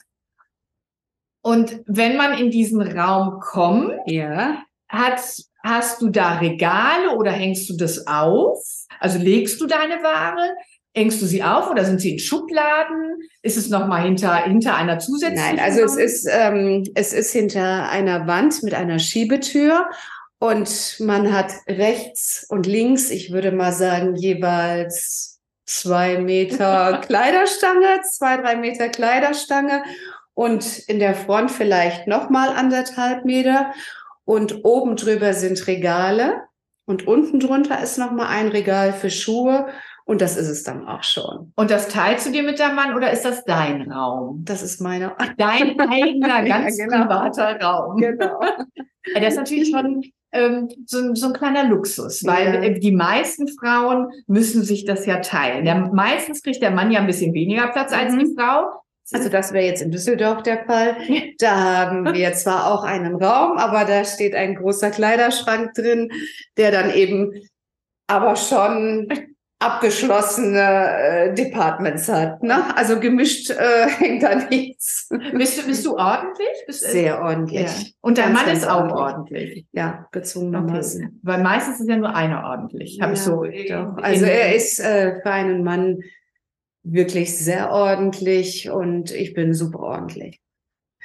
Und 1.42 1.82
wenn 1.86 2.16
man 2.16 2.38
in 2.38 2.50
diesen 2.50 2.80
Raum 2.80 3.38
kommt, 3.40 3.92
ja. 4.06 4.62
hat 4.88 5.20
Hast 5.64 6.02
du 6.02 6.10
da 6.10 6.38
Regale 6.40 7.16
oder 7.16 7.32
hängst 7.32 7.70
du 7.70 7.76
das 7.76 8.06
auf? 8.06 8.62
Also 9.00 9.18
legst 9.18 9.58
du 9.62 9.66
deine 9.66 9.94
Ware? 10.02 10.54
Hängst 10.94 11.22
du 11.22 11.26
sie 11.26 11.42
auf 11.42 11.70
oder 11.70 11.86
sind 11.86 12.02
sie 12.02 12.12
in 12.12 12.18
Schubladen? 12.18 13.18
Ist 13.40 13.56
es 13.56 13.70
nochmal 13.70 14.02
hinter, 14.02 14.36
hinter 14.44 14.76
einer 14.76 14.98
zusätzlichen? 14.98 15.56
Nein, 15.56 15.64
also 15.64 15.80
es 15.80 15.96
ist, 15.96 16.28
ähm, 16.30 16.84
es 16.94 17.14
ist 17.14 17.32
hinter 17.32 17.88
einer 17.88 18.26
Wand 18.26 18.62
mit 18.62 18.74
einer 18.74 18.98
Schiebetür 18.98 19.86
und 20.38 21.00
man 21.00 21.32
hat 21.32 21.52
rechts 21.66 22.44
und 22.50 22.66
links, 22.66 23.10
ich 23.10 23.32
würde 23.32 23.50
mal 23.50 23.72
sagen, 23.72 24.16
jeweils 24.16 25.40
zwei 25.64 26.18
Meter 26.18 27.00
Kleiderstange, 27.06 28.02
zwei, 28.12 28.36
drei 28.36 28.56
Meter 28.56 28.90
Kleiderstange 28.90 29.82
und 30.34 30.80
in 30.88 30.98
der 30.98 31.14
Front 31.14 31.50
vielleicht 31.50 32.06
nochmal 32.06 32.50
anderthalb 32.50 33.24
Meter 33.24 33.72
und 34.24 34.64
oben 34.64 34.96
drüber 34.96 35.32
sind 35.32 35.66
Regale 35.66 36.42
und 36.86 37.06
unten 37.06 37.40
drunter 37.40 37.82
ist 37.82 37.98
noch 37.98 38.12
mal 38.12 38.26
ein 38.26 38.48
Regal 38.48 38.92
für 38.92 39.10
Schuhe 39.10 39.66
und 40.06 40.20
das 40.20 40.36
ist 40.36 40.48
es 40.48 40.64
dann 40.64 40.86
auch 40.86 41.02
schon. 41.02 41.52
Und 41.56 41.70
das 41.70 41.88
teilst 41.88 42.26
du 42.26 42.30
dir 42.30 42.42
mit 42.42 42.60
deinem 42.60 42.76
Mann 42.76 42.94
oder 42.94 43.10
ist 43.10 43.24
das 43.24 43.44
dein 43.44 43.90
Raum? 43.90 44.42
Das 44.44 44.62
ist 44.62 44.80
meine 44.80 45.16
dein 45.38 45.80
eigener 45.80 46.44
ganz 46.44 46.78
ja, 46.78 46.86
genau. 46.86 47.02
privater 47.02 47.60
Raum. 47.60 47.96
Genau. 47.96 48.40
Das 49.14 49.34
ist 49.34 49.36
natürlich 49.36 49.68
schon 49.68 50.02
ähm, 50.32 50.68
so, 50.86 51.14
so 51.14 51.26
ein 51.26 51.34
kleiner 51.34 51.64
Luxus, 51.64 52.24
weil 52.24 52.64
ja. 52.64 52.70
die 52.70 52.90
meisten 52.90 53.48
Frauen 53.48 54.08
müssen 54.26 54.62
sich 54.62 54.86
das 54.86 55.04
ja 55.04 55.20
teilen. 55.20 55.66
Der, 55.66 55.90
meistens 55.92 56.42
kriegt 56.42 56.62
der 56.62 56.70
Mann 56.70 56.90
ja 56.90 57.00
ein 57.00 57.06
bisschen 57.06 57.34
weniger 57.34 57.68
Platz 57.68 57.92
mhm. 57.92 57.98
als 57.98 58.16
die 58.16 58.34
Frau. 58.34 58.80
Also 59.12 59.28
das 59.28 59.52
wäre 59.52 59.66
jetzt 59.66 59.82
in 59.82 59.90
Düsseldorf 59.90 60.42
der 60.42 60.64
Fall. 60.64 60.96
Da 61.38 61.56
haben 61.56 62.14
wir 62.14 62.32
zwar 62.34 62.72
auch 62.72 62.84
einen 62.84 63.16
Raum, 63.16 63.58
aber 63.58 63.84
da 63.84 64.04
steht 64.04 64.34
ein 64.34 64.54
großer 64.54 64.90
Kleiderschrank 64.90 65.74
drin, 65.74 66.10
der 66.56 66.70
dann 66.70 66.92
eben 66.92 67.32
aber 68.06 68.36
schon 68.36 69.08
abgeschlossene 69.58 70.58
äh, 70.60 71.34
Departments 71.34 72.08
hat. 72.08 72.42
Ne? 72.42 72.76
Also 72.76 73.00
gemischt 73.00 73.50
äh, 73.50 73.88
hängt 73.98 74.22
da 74.22 74.34
nichts. 74.34 75.08
Bist 75.32 75.58
du, 75.58 75.66
bist 75.66 75.86
du 75.86 75.96
ordentlich? 75.96 76.64
Bist 76.66 76.82
Sehr 76.82 77.20
ordentlich. 77.20 77.62
Ja. 77.62 77.86
Und 78.00 78.18
dein 78.18 78.32
Mann 78.32 78.48
ist 78.48 78.68
auch 78.68 78.90
ordentlich. 78.90 79.40
ordentlich. 79.40 79.66
Ja, 79.72 80.06
gezwungenermaßen. 80.12 81.04
Okay. 81.04 81.14
Weil 81.22 81.42
meistens 81.42 81.80
ist 81.80 81.88
ja 81.88 81.96
nur 81.96 82.14
einer 82.14 82.44
ordentlich. 82.44 82.98
Hab 83.00 83.08
ja, 83.08 83.14
ich 83.14 83.20
so 83.20 83.44
doch. 83.44 84.02
Also 84.02 84.26
er 84.26 84.54
ist 84.54 84.80
äh, 84.80 85.20
für 85.22 85.30
einen 85.30 85.64
Mann 85.64 86.00
wirklich 86.84 87.36
sehr 87.36 87.70
ordentlich 87.70 88.70
und 88.70 89.10
ich 89.10 89.34
bin 89.34 89.54
super 89.54 89.80
ordentlich. 89.80 90.40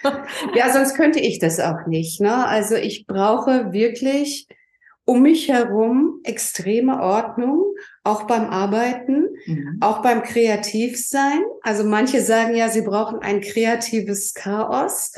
ja, 0.56 0.72
sonst 0.72 0.96
könnte 0.96 1.20
ich 1.20 1.39
das 1.39 1.60
auch 1.60 1.88
nicht. 1.88 2.22
Ne? 2.22 2.46
Also 2.46 2.76
ich 2.76 3.08
brauche 3.08 3.74
wirklich 3.74 4.48
um 5.06 5.24
mich 5.24 5.50
herum 5.50 6.20
extreme 6.24 7.02
Ordnung, 7.02 7.63
auch 8.04 8.28
beim 8.28 8.46
Arbeiten, 8.46 9.28
mhm. 9.48 9.78
auch 9.82 10.04
beim 10.04 10.22
Kreativsein. 10.22 11.42
Also 11.63 11.84
manche 11.84 12.22
sagen 12.22 12.56
ja, 12.56 12.70
sie 12.70 12.84
brauchen 12.84 13.20
ein 13.20 13.42
kreatives 13.42 14.36
Chaos 14.36 15.13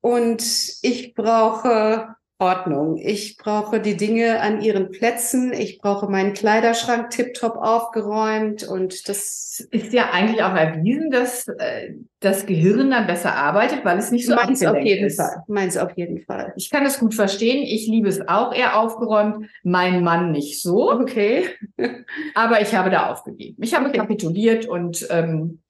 und 0.00 0.42
ich 0.82 1.14
brauche 1.14 2.14
Ordnung. 2.42 2.96
Ich 2.96 3.36
brauche 3.36 3.80
die 3.80 3.96
Dinge 3.96 4.40
an 4.40 4.60
ihren 4.60 4.90
Plätzen. 4.90 5.52
Ich 5.52 5.78
brauche 5.78 6.10
meinen 6.10 6.32
Kleiderschrank 6.32 7.10
tiptop 7.10 7.54
aufgeräumt 7.54 8.64
und 8.64 9.08
das 9.08 9.64
ist 9.70 9.92
ja 9.92 10.10
eigentlich 10.10 10.42
auch 10.42 10.54
erwiesen, 10.54 11.10
dass 11.10 11.46
äh, 11.46 11.94
das 12.18 12.46
Gehirn 12.46 12.90
dann 12.90 13.06
besser 13.06 13.34
arbeitet, 13.34 13.84
weil 13.84 13.96
es 13.98 14.10
nicht 14.10 14.26
so 14.26 14.34
Meins 14.34 14.64
auf 14.64 14.76
jeden 14.78 15.06
ist. 15.06 15.20
Fall. 15.20 15.44
Meins 15.46 15.76
auf 15.76 15.96
jeden 15.96 16.24
Fall. 16.24 16.52
Ich 16.56 16.68
kann 16.68 16.84
es 16.84 16.98
gut 16.98 17.14
verstehen. 17.14 17.62
Ich 17.62 17.86
liebe 17.86 18.08
es 18.08 18.26
auch 18.26 18.52
eher 18.52 18.76
aufgeräumt. 18.78 19.46
Mein 19.62 20.02
Mann 20.02 20.32
nicht 20.32 20.60
so. 20.60 20.90
Okay. 20.90 21.44
Aber 22.34 22.60
ich 22.60 22.74
habe 22.74 22.90
da 22.90 23.10
aufgegeben. 23.10 23.62
Ich 23.62 23.74
habe 23.74 23.86
okay. 23.86 23.98
kapituliert 23.98 24.66
und 24.66 25.06
ähm, 25.10 25.62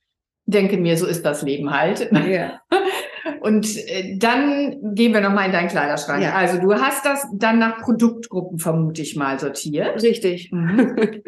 denke 0.47 0.79
mir, 0.79 0.97
so 0.97 1.07
ist 1.07 1.25
das 1.25 1.43
Leben 1.43 1.71
halt. 1.71 2.11
Ja. 2.27 2.63
Und 3.41 3.77
äh, 3.89 4.17
dann 4.19 4.95
gehen 4.95 5.13
wir 5.15 5.21
nochmal 5.21 5.47
in 5.47 5.53
deinen 5.53 5.69
Kleiderschrank. 5.69 6.23
Ja. 6.23 6.35
Also 6.35 6.59
du 6.61 6.75
hast 6.75 7.05
das 7.05 7.27
dann 7.35 7.59
nach 7.59 7.79
Produktgruppen, 7.83 8.59
vermute 8.59 9.03
ich 9.03 9.17
mal, 9.17 9.39
sortiert. 9.39 10.03
Richtig. 10.03 10.51
Mhm. 10.53 10.97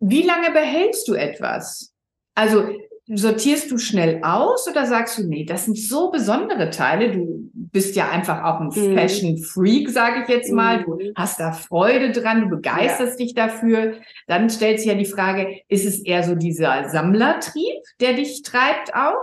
Wie 0.00 0.22
lange 0.22 0.50
behältst 0.50 1.06
du 1.08 1.14
etwas? 1.14 1.92
Also 2.34 2.64
sortierst 3.06 3.70
du 3.70 3.78
schnell 3.78 4.20
aus 4.22 4.66
oder 4.68 4.86
sagst 4.86 5.18
du, 5.18 5.26
nee, 5.26 5.44
das 5.44 5.66
sind 5.66 5.76
so 5.76 6.10
besondere 6.10 6.70
Teile. 6.70 7.10
Du 7.12 7.50
bist 7.52 7.94
ja 7.96 8.08
einfach 8.10 8.42
auch 8.44 8.60
ein 8.60 8.68
Mhm. 8.68 8.96
Fashion 8.96 9.38
Freak, 9.38 9.90
sage 9.90 10.22
ich 10.22 10.28
jetzt 10.28 10.50
mal. 10.52 10.82
Du 10.84 10.94
Mhm. 10.94 11.12
hast 11.14 11.38
da 11.40 11.52
Freude 11.52 12.10
dran, 12.12 12.42
du 12.42 12.48
begeisterst 12.48 13.18
dich 13.18 13.34
dafür. 13.34 13.94
Dann 14.28 14.48
stellt 14.50 14.78
sich 14.78 14.88
ja 14.88 14.94
die 14.94 15.04
Frage, 15.04 15.60
ist 15.68 15.84
es 15.84 15.98
eher 16.00 16.22
so 16.22 16.34
dieser 16.36 16.88
Sammlertrieb, 16.88 17.74
der 18.00 18.14
dich 18.14 18.42
treibt 18.42 18.94
auch? 18.94 19.16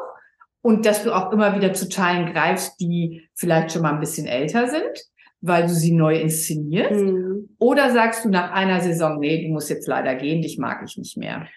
Und 0.61 0.85
dass 0.85 1.03
du 1.03 1.15
auch 1.15 1.31
immer 1.31 1.55
wieder 1.55 1.73
zu 1.73 1.87
Teilen 1.87 2.33
greifst, 2.33 2.79
die 2.79 3.29
vielleicht 3.35 3.71
schon 3.71 3.81
mal 3.81 3.93
ein 3.93 3.99
bisschen 3.99 4.27
älter 4.27 4.67
sind, 4.67 5.05
weil 5.41 5.63
du 5.63 5.73
sie 5.73 5.91
neu 5.91 6.19
inszenierst? 6.19 7.01
Mhm. 7.01 7.55
Oder 7.59 7.91
sagst 7.91 8.25
du 8.25 8.29
nach 8.29 8.51
einer 8.51 8.81
Saison, 8.81 9.19
nee, 9.19 9.45
du 9.45 9.53
musst 9.53 9.69
jetzt 9.69 9.87
leider 9.87 10.15
gehen, 10.15 10.41
dich 10.41 10.57
mag 10.57 10.83
ich 10.85 10.97
nicht 10.97 11.17
mehr? 11.17 11.47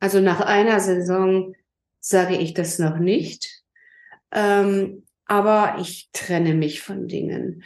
Also 0.00 0.20
nach 0.20 0.40
einer 0.40 0.80
Saison 0.80 1.54
sage 2.00 2.36
ich 2.36 2.54
das 2.54 2.78
noch 2.78 2.98
nicht. 2.98 3.62
Ähm, 4.32 5.04
aber 5.26 5.76
ich 5.80 6.10
trenne 6.12 6.54
mich 6.54 6.80
von 6.80 7.06
Dingen. 7.06 7.62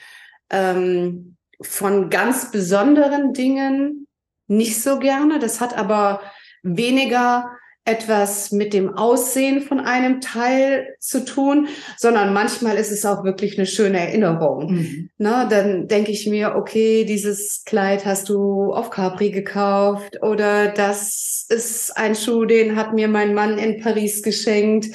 Ähm, 0.50 1.37
von 1.61 2.11
ganz 2.11 2.50
besonderen 2.50 3.33
Dingen 3.33 4.07
nicht 4.46 4.83
so 4.83 4.98
gerne. 4.98 5.38
Das 5.38 5.61
hat 5.61 5.76
aber 5.76 6.20
weniger 6.62 7.50
etwas 7.85 8.53
mit 8.53 8.73
dem 8.73 8.97
Aussehen 8.97 9.61
von 9.61 9.81
einem 9.81 10.21
Teil 10.21 10.95
zu 11.01 11.25
tun, 11.25 11.66
sondern 11.97 12.33
manchmal 12.33 12.77
ist 12.77 12.92
es 12.92 13.05
auch 13.05 13.25
wirklich 13.25 13.59
eine 13.59 13.66
schöne 13.66 13.99
Erinnerung. 13.99 14.73
Mhm. 14.73 15.11
Na, 15.18 15.47
dann 15.47 15.88
denke 15.88 16.12
ich 16.12 16.29
mir, 16.29 16.55
okay, 16.55 17.05
dieses 17.05 17.64
Kleid 17.64 18.07
hast 18.07 18.29
du 18.29 18.73
auf 18.73 18.90
Capri 18.90 19.31
gekauft 19.31 20.23
oder 20.23 20.68
das 20.68 21.47
ist 21.49 21.97
ein 21.97 22.14
Schuh, 22.14 22.45
den 22.45 22.77
hat 22.77 22.95
mir 22.95 23.09
mein 23.09 23.35
Mann 23.35 23.59
in 23.59 23.81
Paris 23.81 24.23
geschenkt. 24.23 24.87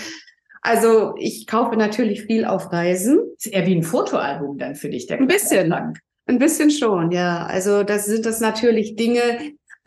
Also 0.61 1.13
ich 1.17 1.45
kaufe 1.45 1.75
natürlich 1.75 2.23
viel 2.23 2.45
auf 2.45 2.71
Reisen. 2.71 3.19
Ist 3.37 3.47
eher 3.47 3.65
wie 3.65 3.75
ein 3.75 3.83
Fotoalbum 3.83 4.57
dann 4.57 4.75
für 4.75 4.89
dich, 4.89 5.07
der 5.07 5.17
Ein 5.17 5.27
bisschen. 5.27 5.67
Kleiderschrank. 5.67 5.99
Ein 6.25 6.39
bisschen 6.39 6.71
schon, 6.71 7.11
ja. 7.11 7.45
Also 7.45 7.83
das 7.83 8.05
sind 8.05 8.25
das 8.25 8.39
natürlich 8.41 8.95
Dinge, 8.95 9.21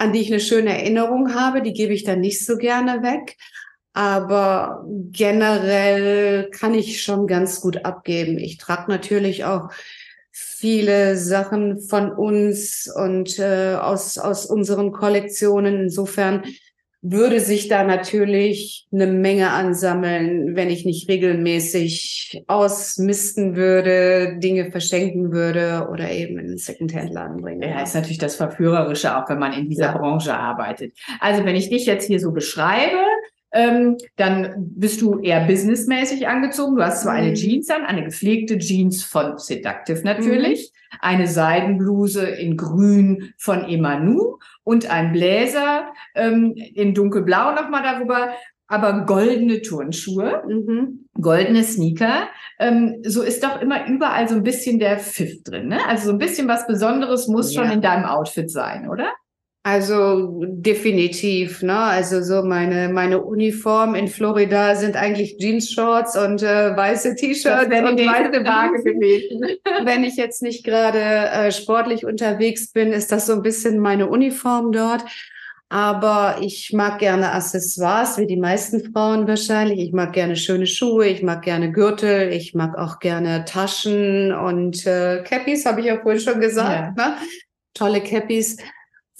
an 0.00 0.12
die 0.12 0.20
ich 0.20 0.32
eine 0.32 0.40
schöne 0.40 0.70
Erinnerung 0.70 1.34
habe. 1.34 1.60
Die 1.60 1.74
gebe 1.74 1.92
ich 1.92 2.04
dann 2.04 2.20
nicht 2.20 2.44
so 2.44 2.56
gerne 2.56 3.02
weg. 3.02 3.36
Aber 3.92 4.84
generell 5.10 6.48
kann 6.50 6.74
ich 6.74 7.02
schon 7.02 7.26
ganz 7.26 7.60
gut 7.60 7.84
abgeben. 7.84 8.38
Ich 8.38 8.56
trage 8.56 8.90
natürlich 8.90 9.44
auch 9.44 9.68
viele 10.30 11.16
Sachen 11.16 11.80
von 11.80 12.12
uns 12.12 12.90
und 12.94 13.38
äh, 13.38 13.74
aus, 13.74 14.16
aus 14.16 14.46
unseren 14.46 14.92
Kollektionen. 14.92 15.82
Insofern 15.82 16.44
würde 17.02 17.40
sich 17.40 17.68
da 17.68 17.82
natürlich 17.82 18.86
eine 18.92 19.06
Menge 19.06 19.50
ansammeln, 19.52 20.54
wenn 20.54 20.68
ich 20.68 20.84
nicht 20.84 21.08
regelmäßig 21.08 22.42
ausmisten 22.46 23.56
würde, 23.56 24.36
Dinge 24.38 24.70
verschenken 24.70 25.32
würde 25.32 25.88
oder 25.90 26.10
eben 26.10 26.38
in 26.38 26.48
den 26.48 26.58
Secondhand-Laden 26.58 27.40
bringen. 27.40 27.62
Ja, 27.62 27.82
ist 27.82 27.94
natürlich 27.94 28.18
das 28.18 28.36
Verführerische, 28.36 29.16
auch 29.16 29.28
wenn 29.30 29.38
man 29.38 29.52
in 29.54 29.68
dieser 29.68 29.86
Ja. 29.86 29.98
Branche 29.98 30.34
arbeitet. 30.34 30.92
Also 31.20 31.44
wenn 31.44 31.56
ich 31.56 31.70
dich 31.70 31.86
jetzt 31.86 32.06
hier 32.06 32.20
so 32.20 32.32
beschreibe, 32.32 32.98
ähm, 33.52 33.96
dann 34.16 34.54
bist 34.58 35.00
du 35.00 35.18
eher 35.20 35.46
businessmäßig 35.46 36.28
angezogen. 36.28 36.76
Du 36.76 36.82
hast 36.82 37.02
zwar 37.02 37.14
eine 37.14 37.30
Mhm. 37.30 37.34
Jeans 37.34 37.70
an, 37.70 37.84
eine 37.84 38.04
gepflegte 38.04 38.58
Jeans 38.58 39.02
von 39.02 39.38
Seductive 39.38 40.02
natürlich, 40.04 40.70
eine 41.00 41.26
Seidenbluse 41.26 42.26
in 42.26 42.56
Grün 42.56 43.32
von 43.38 43.64
Emanu 43.64 44.38
und 44.64 44.90
ein 44.90 45.12
Bläser 45.12 45.92
ähm, 46.14 46.54
in 46.56 46.94
dunkelblau 46.94 47.52
nochmal 47.54 47.82
darüber, 47.82 48.30
aber 48.66 49.04
goldene 49.04 49.62
Turnschuhe. 49.62 50.42
Mhm. 50.48 51.06
goldene 51.20 51.64
Sneaker. 51.64 52.28
Ähm, 52.58 53.02
so 53.04 53.22
ist 53.22 53.42
doch 53.44 53.60
immer 53.60 53.86
überall 53.88 54.28
so 54.28 54.36
ein 54.36 54.42
bisschen 54.42 54.78
der 54.78 54.98
Pfiff 54.98 55.42
drin. 55.42 55.68
Ne? 55.68 55.78
Also 55.86 56.06
so 56.06 56.12
ein 56.12 56.18
bisschen 56.18 56.48
was 56.48 56.66
Besonderes 56.66 57.26
muss 57.28 57.52
Ja. 57.54 57.62
schon 57.62 57.72
in 57.72 57.82
deinem 57.82 58.04
Outfit 58.04 58.50
sein, 58.50 58.88
oder? 58.88 59.12
Also 59.62 60.42
definitiv, 60.46 61.62
ne? 61.62 61.76
Also 61.76 62.22
so 62.22 62.42
meine 62.42 62.88
meine 62.88 63.22
Uniform 63.22 63.94
in 63.94 64.08
Florida 64.08 64.74
sind 64.74 64.96
eigentlich 64.96 65.36
Jeans-Shorts 65.36 66.16
und 66.16 66.42
äh, 66.42 66.74
weiße 66.74 67.14
T-Shirts 67.14 67.66
und 67.66 67.72
weiße 67.72 68.42
Waage 68.42 68.82
gewesen. 68.82 69.58
Wenn 69.84 70.02
ich 70.04 70.16
jetzt 70.16 70.40
nicht 70.40 70.64
gerade 70.64 70.98
äh, 70.98 71.52
sportlich 71.52 72.06
unterwegs 72.06 72.72
bin, 72.72 72.94
ist 72.94 73.12
das 73.12 73.26
so 73.26 73.34
ein 73.34 73.42
bisschen 73.42 73.78
meine 73.80 74.08
Uniform 74.08 74.72
dort. 74.72 75.04
Aber 75.68 76.38
ich 76.40 76.72
mag 76.72 76.98
gerne 76.98 77.30
Accessoires, 77.30 78.16
wie 78.16 78.26
die 78.26 78.38
meisten 78.38 78.92
Frauen 78.92 79.28
wahrscheinlich. 79.28 79.78
Ich 79.78 79.92
mag 79.92 80.14
gerne 80.14 80.36
schöne 80.36 80.66
Schuhe, 80.66 81.06
ich 81.06 81.22
mag 81.22 81.42
gerne 81.42 81.70
Gürtel, 81.70 82.32
ich 82.32 82.54
mag 82.54 82.78
auch 82.78 82.98
gerne 82.98 83.44
Taschen 83.44 84.32
und 84.32 84.86
äh, 84.86 85.22
Cappies, 85.22 85.66
habe 85.66 85.80
ich 85.80 85.86
ja 85.86 86.00
vorhin 86.00 86.20
schon 86.20 86.40
gesagt. 86.40 86.96
Ne? 86.96 87.14
Tolle 87.74 88.00
Cappies. 88.00 88.56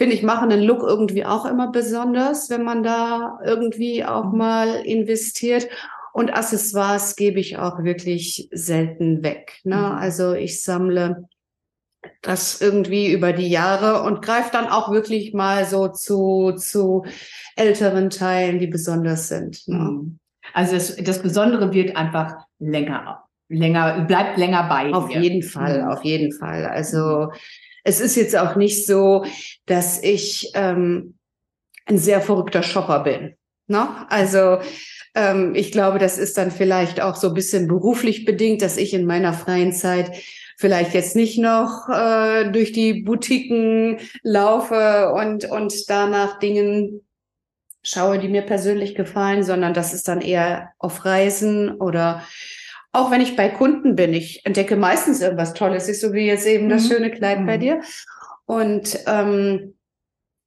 Finde 0.01 0.15
ich, 0.17 0.23
machen 0.23 0.49
den 0.49 0.63
Look 0.63 0.83
irgendwie 0.83 1.27
auch 1.27 1.45
immer 1.45 1.71
besonders, 1.71 2.49
wenn 2.49 2.65
man 2.65 2.83
da 2.83 3.39
irgendwie 3.45 4.03
auch 4.03 4.33
Mhm. 4.33 4.39
mal 4.39 4.69
investiert. 4.87 5.69
Und 6.15 6.33
Accessoires 6.33 7.17
gebe 7.17 7.39
ich 7.39 7.59
auch 7.59 7.85
wirklich 7.85 8.49
selten 8.51 9.23
weg. 9.23 9.61
Ne? 9.63 9.77
Mhm. 9.77 9.83
Also 9.83 10.33
ich 10.33 10.63
sammle 10.63 11.29
das 12.23 12.63
irgendwie 12.63 13.13
über 13.13 13.35
die 13.35 13.51
Jahre 13.51 14.03
und 14.05 14.23
greife 14.23 14.49
dann 14.51 14.69
auch 14.69 14.91
wirklich 14.91 15.35
mal 15.35 15.67
so 15.67 15.89
zu, 15.89 16.53
zu 16.57 17.05
älteren 17.55 18.09
Teilen, 18.09 18.59
die 18.59 18.69
besonders 18.69 19.29
sind. 19.29 19.69
Ne? 19.69 19.77
Mhm. 19.77 20.19
Also 20.55 20.77
das, 20.77 20.97
das 20.97 21.21
Besondere 21.21 21.75
wird 21.75 21.95
einfach 21.95 22.37
länger, 22.59 23.25
länger, 23.51 24.07
bleibt 24.07 24.39
länger 24.39 24.67
bei 24.67 24.95
Auf 24.95 25.11
dir. 25.11 25.21
jeden 25.21 25.43
Fall, 25.43 25.83
auf 25.83 26.03
jeden 26.05 26.33
Fall. 26.33 26.65
Also 26.65 27.29
es 27.85 28.01
ist 28.01 28.17
jetzt 28.17 28.37
auch 28.37 28.57
nicht 28.57 28.87
so, 28.87 29.25
dass 29.67 30.03
ich 30.03 30.51
ähm, 30.55 31.15
ein 31.87 31.99
sehr 31.99 32.21
verrückter 32.21 32.63
Shopper 32.63 33.01
bin. 33.01 33.37
Ne? 33.67 33.89
Also 34.09 34.59
ähm, 35.15 35.55
ich 35.55 35.73
glaube, 35.73 35.99
das 35.99 36.19
ist 36.19 36.39
dann 36.39 36.51
vielleicht 36.51 37.01
auch 37.01 37.17
so 37.17 37.29
ein 37.29 37.35
bisschen 37.35 37.69
beruflich 37.69 38.25
bedingt, 38.25 38.63
dass 38.63 38.77
ich 38.77 38.95
in 38.95 39.07
meiner 39.07 39.33
freien 39.33 39.73
Zeit 39.73 40.13
vielleicht 40.59 40.93
jetzt 40.93 41.17
nicht 41.17 41.39
noch 41.39 41.89
äh, 41.89 42.51
durch 42.51 42.73
die 42.73 43.03
Boutiquen 43.03 43.99
laufe 44.23 45.13
und, 45.15 45.47
und 45.47 45.89
danach 45.89 46.39
Dingen 46.39 47.01
schaue, 47.83 48.19
die 48.19 48.29
mir 48.29 48.43
persönlich 48.43 48.95
gefallen, 48.95 49.43
sondern 49.43 49.73
das 49.73 49.95
ist 49.95 50.07
dann 50.07 50.21
eher 50.21 50.73
auf 50.79 51.05
Reisen 51.05 51.71
oder 51.71 52.23
auch 52.93 53.11
wenn 53.11 53.21
ich 53.21 53.37
bei 53.37 53.49
Kunden 53.49 53.95
bin. 53.97 54.13
Ich 54.15 54.45
entdecke 54.45 54.77
meistens 54.77 55.21
irgendwas 55.21 55.55
Tolles, 55.55 55.89
ist 55.89 56.01
so 56.01 56.13
wie 56.13 56.27
jetzt 56.27 56.47
eben 56.47 56.69
das 56.69 56.85
Mhm. 56.85 56.89
schöne 56.89 57.11
Kleid 57.11 57.47
bei 57.47 57.57
Mhm. 57.57 57.61
dir. 57.61 57.81
Und 58.47 58.99
ähm, 59.07 59.75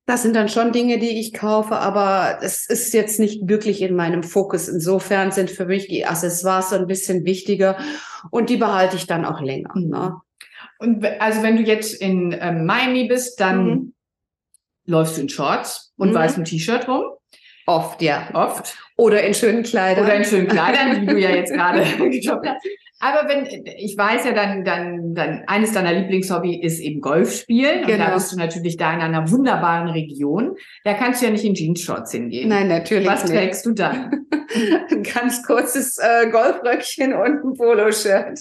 das 0.05 0.23
sind 0.23 0.35
dann 0.35 0.49
schon 0.49 0.73
Dinge, 0.73 0.99
die 0.99 1.17
ich 1.19 1.33
kaufe, 1.33 1.77
aber 1.77 2.39
es 2.41 2.69
ist 2.69 2.93
jetzt 2.93 3.19
nicht 3.21 3.47
wirklich 3.47 3.81
in 3.81 3.95
meinem 3.95 4.21
Fokus. 4.23 4.67
Insofern 4.67 5.31
sind 5.31 5.49
für 5.49 5.65
mich 5.65 5.87
die 5.87 6.05
Accessoires 6.05 6.71
so 6.71 6.75
ein 6.75 6.87
bisschen 6.87 7.23
wichtiger 7.23 7.77
und 8.29 8.49
die 8.49 8.57
behalte 8.57 8.97
ich 8.97 9.07
dann 9.07 9.23
auch 9.23 9.39
länger. 9.39 9.71
Mhm. 9.75 9.89
Ne? 9.89 10.15
Und 10.79 11.05
also 11.21 11.41
wenn 11.43 11.55
du 11.55 11.61
jetzt 11.63 11.93
in 11.93 12.35
ähm, 12.37 12.65
Miami 12.65 13.07
bist, 13.07 13.39
dann 13.39 13.65
Mhm. 13.65 13.93
läufst 14.85 15.15
du 15.17 15.21
in 15.21 15.29
Shorts 15.29 15.93
und 15.95 16.09
Mhm. 16.09 16.15
weißem 16.15 16.43
T-Shirt 16.43 16.89
rum, 16.89 17.03
Oft, 17.65 18.01
ja. 18.01 18.27
oft. 18.33 18.77
Oder 19.03 19.23
in 19.23 19.33
schönen 19.33 19.63
Kleidern. 19.63 20.03
Oder 20.05 20.15
in 20.15 20.23
schönen 20.23 20.47
Kleidern, 20.47 21.01
die 21.01 21.05
du 21.07 21.17
ja 21.19 21.29
jetzt 21.31 21.51
gerade 21.53 21.81
gejobbt 22.09 22.47
hast. 22.47 22.65
Aber 22.99 23.27
wenn, 23.27 23.45
ich 23.77 23.97
weiß 23.97 24.23
ja, 24.23 24.31
dann, 24.31 24.63
dann, 24.63 25.13
dann, 25.13 25.43
eines 25.47 25.73
deiner 25.73 25.91
Lieblingshobby 25.91 26.61
ist 26.61 26.79
eben 26.79 27.01
Golf 27.01 27.33
spielen. 27.33 27.81
Und 27.81 27.89
da 27.89 27.97
Genau. 27.97 28.13
bist 28.13 28.31
du 28.31 28.37
natürlich 28.37 28.77
da 28.77 28.93
in 28.93 29.01
einer 29.01 29.29
wunderbaren 29.29 29.89
Region. 29.89 30.55
Da 30.85 30.93
kannst 30.93 31.21
du 31.21 31.25
ja 31.25 31.31
nicht 31.33 31.43
in 31.43 31.53
Jeans-Shorts 31.53 32.13
hingehen. 32.13 32.47
Nein, 32.47 32.69
natürlich 32.69 33.05
Was 33.05 33.23
nicht. 33.25 33.33
trägst 33.33 33.65
du 33.65 33.73
dann? 33.73 34.25
Ein 34.89 35.03
ganz 35.03 35.43
kurzes 35.45 35.97
äh, 35.97 36.29
Golfröckchen 36.29 37.13
und 37.13 37.43
ein 37.43 37.53
Poloshirt. 37.57 38.39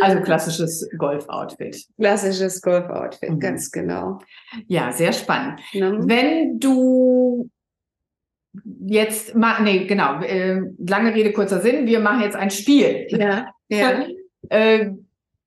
Also 0.00 0.20
klassisches 0.20 0.88
Golf-Outfit. 0.98 1.76
Klassisches 2.00 2.62
Golfoutfit, 2.62 3.30
Mhm. 3.30 3.38
ganz 3.40 3.70
genau. 3.70 4.18
Ja, 4.66 4.90
sehr 4.92 5.12
spannend. 5.12 5.60
Ne? 5.74 5.98
Wenn 6.00 6.58
du 6.58 7.50
jetzt 8.86 9.34
mal, 9.34 9.62
nee, 9.62 9.86
genau, 9.86 10.20
äh, 10.22 10.60
lange 10.78 11.14
Rede, 11.14 11.32
kurzer 11.32 11.60
Sinn, 11.60 11.86
wir 11.86 12.00
machen 12.00 12.20
jetzt 12.22 12.36
ein 12.36 12.50
Spiel. 12.50 13.06
Ja, 13.10 13.48
ja. 13.68 14.04
Äh, 14.48 14.90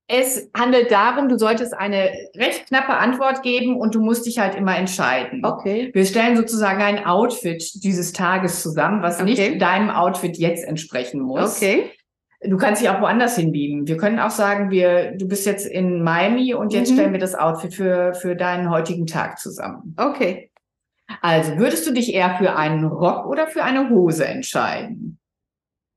es 0.08 0.50
handelt 0.58 0.92
darum, 0.92 1.30
du 1.30 1.38
solltest 1.38 1.74
eine 1.74 2.10
recht 2.36 2.68
knappe 2.68 2.98
Antwort 2.98 3.44
geben 3.44 3.78
und 3.78 3.96
du 3.96 4.02
musst 4.02 4.26
dich 4.26 4.40
halt 4.40 4.56
immer 4.56 4.76
entscheiden. 4.76 5.46
Okay. 5.46 5.92
Wir 5.94 6.04
stellen 6.06 6.36
sozusagen 6.36 6.82
ein 6.82 7.06
Outfit 7.06 7.64
dieses 7.84 8.12
Tages 8.12 8.62
zusammen, 8.62 9.02
was 9.04 9.22
Okay. 9.22 9.52
nicht 9.52 9.62
deinem 9.62 9.90
Outfit 9.90 10.36
jetzt 10.38 10.66
entsprechen 10.68 11.22
muss. 11.22 11.56
Okay. 11.56 11.92
Du 12.42 12.58
kannst 12.58 12.82
dich 12.82 12.90
auch 12.90 13.00
woanders 13.02 13.38
hinbieben. 13.38 13.88
Wir 13.88 13.98
können 13.98 14.20
auch 14.20 14.32
sagen, 14.32 14.72
wir, 14.72 15.12
du 15.12 15.28
bist 15.28 15.46
jetzt 15.46 15.66
in 15.68 16.02
Miami 16.04 16.54
und 16.56 16.74
jetzt 16.74 16.90
Mhm. 16.90 16.96
stellen 16.96 17.12
wir 17.14 17.20
das 17.20 17.36
Outfit 17.36 17.74
für, 17.74 18.14
für 18.16 18.36
deinen 18.36 18.70
heutigen 18.70 19.06
Tag 19.06 19.40
zusammen. 19.40 19.96
Okay. 19.98 20.49
Also 21.22 21.58
würdest 21.58 21.88
du 21.88 21.92
dich 21.92 22.14
eher 22.14 22.38
für 22.38 22.56
einen 22.56 22.86
Rock 22.86 23.26
oder 23.26 23.48
für 23.48 23.64
eine 23.64 23.90
Hose 23.90 24.28
entscheiden? 24.28 25.20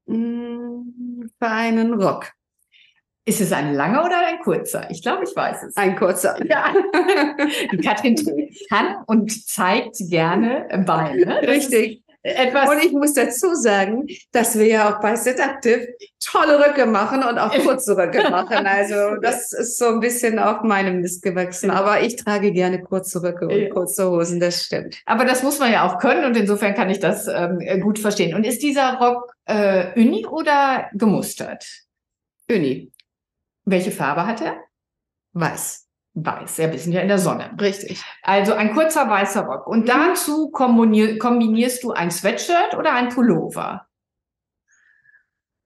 Mm, 0.06 1.28
Für 1.38 1.48
einen 1.48 1.94
Rock. 1.94 2.32
Ist 3.24 3.40
es 3.40 3.52
ein 3.52 3.74
langer 3.74 4.04
oder 4.04 4.26
ein 4.26 4.40
kurzer? 4.40 4.90
Ich 4.90 5.00
glaube, 5.00 5.22
ich 5.22 5.36
weiß 5.36 5.62
es. 5.62 5.76
Ein 5.76 5.94
kurzer. 5.94 6.44
Ja. 6.44 6.74
Die 7.72 7.76
Katrin 7.76 8.16
kann 8.68 8.96
und 9.06 9.30
zeigt 9.48 9.96
gerne 10.10 10.66
Beine. 10.84 11.38
Das 11.40 11.48
Richtig. 11.48 12.01
Etwas, 12.24 12.70
Und 12.70 12.84
ich 12.84 12.92
muss 12.92 13.14
dazu 13.14 13.54
sagen, 13.54 14.06
dass 14.30 14.56
wir 14.56 14.66
ja 14.66 14.94
auch 14.94 15.00
bei 15.00 15.16
Seductive 15.16 15.88
tolle 16.24 16.64
Röcke 16.64 16.86
machen 16.86 17.24
und 17.24 17.36
auch 17.36 17.52
kurze 17.64 17.96
Röcke 17.96 18.22
machen. 18.30 18.64
Also 18.64 19.16
das 19.20 19.52
ist 19.52 19.76
so 19.76 19.86
ein 19.86 19.98
bisschen 20.00 20.38
auf 20.38 20.62
meinem 20.62 21.00
Mist 21.00 21.22
gewachsen. 21.22 21.70
Aber 21.72 22.00
ich 22.00 22.14
trage 22.16 22.52
gerne 22.52 22.80
kurze 22.80 23.22
Röcke 23.24 23.48
und 23.48 23.70
kurze 23.70 24.08
Hosen, 24.08 24.38
das 24.38 24.62
stimmt. 24.64 25.00
aber 25.04 25.24
das 25.24 25.42
muss 25.42 25.58
man 25.58 25.72
ja 25.72 25.84
auch 25.84 25.98
können 25.98 26.24
und 26.24 26.36
insofern 26.36 26.74
kann 26.74 26.90
ich 26.90 27.00
das 27.00 27.26
ähm, 27.26 27.58
gut 27.80 27.98
verstehen. 27.98 28.34
Und 28.36 28.44
ist 28.44 28.62
dieser 28.62 28.98
Rock 28.98 29.32
äh, 29.46 29.92
uni 30.00 30.24
oder 30.24 30.88
gemustert? 30.92 31.66
Uni, 32.48 32.92
Welche 33.64 33.90
Farbe 33.90 34.26
hat 34.26 34.40
er? 34.42 34.56
weiß. 35.34 35.88
Weiß. 36.14 36.58
Ja, 36.58 36.70
wir 36.70 36.78
sind 36.78 36.92
ja 36.92 37.00
in 37.00 37.08
der 37.08 37.18
Sonne. 37.18 37.50
Richtig. 37.60 38.02
Also 38.22 38.52
ein 38.52 38.74
kurzer 38.74 39.08
weißer 39.08 39.42
Rock. 39.46 39.66
Und 39.66 39.84
Mhm. 39.84 39.86
dazu 39.86 40.50
kombinier 40.50 41.18
kombinierst 41.18 41.82
du 41.84 41.92
ein 41.92 42.10
Sweatshirt 42.10 42.74
oder 42.76 42.92
ein 42.92 43.08
Pullover 43.08 43.86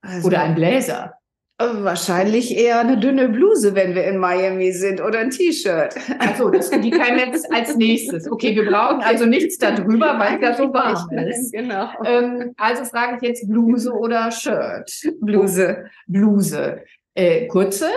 Also, 0.03 0.29
oder 0.29 0.41
ein 0.43 0.55
Bläser. 0.55 1.15
äh, 1.59 1.65
wahrscheinlich 1.83 2.57
eher 2.57 2.79
eine 2.81 2.99
dünne 2.99 3.29
Bluse, 3.31 3.75
wenn 3.75 3.95
wir 3.97 4.05
in 4.05 4.19
Miami 4.19 4.71
sind 4.73 5.01
oder 5.01 5.19
ein 5.21 5.31
T-Shirt. 5.31 5.95
Also 6.21 6.51
das 6.51 6.71
die 6.71 6.91
käme 6.91 7.19
jetzt 7.27 7.51
als 7.53 7.75
nächstes. 7.77 8.31
Okay, 8.31 8.55
wir 8.55 8.71
brauchen 8.71 9.01
also 9.01 9.25
nichts 9.27 9.59
darüber, 9.59 10.17
weil 10.19 10.37
es 10.37 10.43
ja 10.43 10.55
so 10.55 10.73
warm 10.73 11.11
ist. 11.27 11.53
Genau. 11.53 11.89
Ähm, 12.05 12.55
also 12.57 12.85
frage 12.85 13.17
ich 13.17 13.23
jetzt 13.29 13.49
Bluse 13.49 13.91
oder 13.93 14.31
Shirt? 14.31 14.93
Bluse. 15.21 15.87
Bluse. 16.07 16.83
Äh, 17.15 17.47
kurze, 17.49 17.89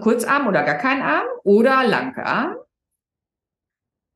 Kurzarm 0.00 0.46
oder 0.46 0.62
gar 0.64 0.76
kein 0.78 1.02
Arm 1.02 1.24
oder 1.44 1.84
Langarm? 1.86 2.56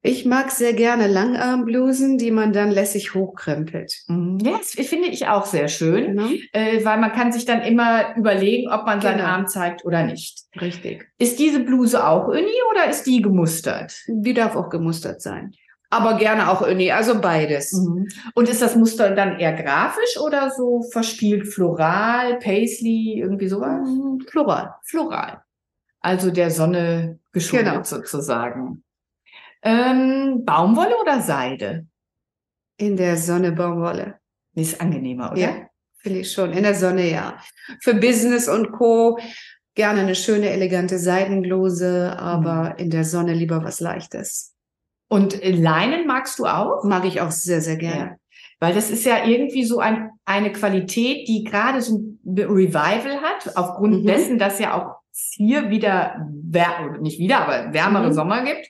Ich 0.03 0.25
mag 0.25 0.51
sehr 0.51 0.73
gerne 0.73 1.09
Langarmblusen, 1.09 2.17
die 2.17 2.31
man 2.31 2.55
dann 2.55 2.71
lässig 2.71 3.15
hochkrempelt. 3.15 3.93
Ja, 4.09 4.53
das 4.57 4.71
finde 4.89 5.09
ich 5.09 5.27
auch 5.29 5.45
sehr 5.45 5.69
schön, 5.69 6.15
Ne? 6.15 6.39
äh, 6.55 6.83
weil 6.87 6.99
man 6.99 7.13
kann 7.13 7.33
sich 7.33 7.45
dann 7.45 7.61
immer 7.61 8.17
überlegen, 8.17 8.71
ob 8.73 8.87
man 8.87 9.03
seinen 9.03 9.19
Genau. 9.19 9.29
Arm 9.29 9.47
zeigt 9.47 9.85
oder 9.85 10.03
nicht. 10.05 10.45
Richtig. 10.59 11.07
Ist 11.19 11.39
diese 11.39 11.61
Bluse 11.61 12.03
auch 12.07 12.29
Uni 12.29 12.49
oder 12.71 12.89
ist 12.89 13.05
die 13.05 13.21
gemustert? 13.21 13.95
Die 14.09 14.33
darf 14.33 14.57
auch 14.57 14.71
gemustert 14.71 15.21
sein. 15.21 15.53
Aber 15.91 16.15
gerne 16.17 16.49
auch 16.51 16.63
Uni, 16.63 16.91
also 16.93 17.21
beides. 17.21 17.75
Und 18.35 18.49
ist 18.49 18.63
das 18.63 18.77
Muster 18.77 19.11
dann 19.11 19.39
eher 19.39 19.53
grafisch 19.53 20.19
oder 20.25 20.51
so 20.51 20.81
verspielt 20.93 21.47
floral, 21.49 22.39
paisley, 22.39 23.19
irgendwie 23.21 23.49
sowas? 23.49 23.87
Mhm. 23.87 24.21
Floral. 24.31 24.77
Floral. 24.85 25.43
Also 26.01 26.31
der 26.31 26.51
Sonne 26.51 27.19
geschuldet 27.33 27.69
Genau. 27.73 27.83
sozusagen. 27.85 28.83
Ähm, 29.63 30.43
Baumwolle 30.45 30.97
oder 31.01 31.21
Seide? 31.21 31.87
In 32.79 32.97
der 32.97 33.17
Sonne 33.17 33.53
Baumwolle. 33.53 34.17
Ist 34.55 34.81
angenehmer, 34.81 35.33
oder? 35.33 35.41
Ja, 35.41 35.57
finde 35.99 36.21
ich 36.21 36.33
schon. 36.33 36.53
In 36.53 36.63
der 36.63 36.75
Sonne, 36.75 37.11
ja. 37.11 37.39
Für 37.83 37.95
Business 37.95 38.49
und 38.49 38.73
Co. 38.73 39.19
gerne 39.75 40.01
eine 40.01 40.15
schöne, 40.15 40.51
elegante 40.51 40.99
Seidenbluse, 40.99 42.19
aber 42.19 42.79
in 42.79 42.91
der 42.91 43.05
Sonne 43.05 43.35
lieber 43.35 43.63
was 43.63 43.81
Leichtes. 43.81 44.55
Und 45.09 45.41
Leinen 45.45 46.07
magst 46.07 46.39
du 46.39 46.47
auch? 46.47 46.83
Mag 46.85 47.05
ich 47.05 47.21
auch 47.21 47.31
sehr, 47.31 47.61
sehr 47.61 47.77
gerne. 47.77 48.17
Weil 48.59 48.75
das 48.75 48.91
ist 48.91 49.05
ja 49.05 49.25
irgendwie 49.25 49.65
so 49.65 49.79
ein, 49.79 50.11
eine 50.25 50.53
Qualität, 50.53 51.27
die 51.29 51.45
gerade 51.45 51.81
so 51.81 51.99
ein 51.99 52.21
Revival 52.27 53.21
hat, 53.23 53.57
aufgrund 53.57 54.03
Mhm. 54.03 54.07
dessen, 54.07 54.39
dass 54.39 54.59
ja 54.59 54.75
auch 54.75 55.00
hier 55.13 55.71
wieder, 55.71 56.27
nicht 57.01 57.19
wieder, 57.19 57.41
aber 57.47 57.73
wärmere 57.73 58.09
Mhm. 58.09 58.13
Sommer 58.13 58.45
gibt, 58.45 58.69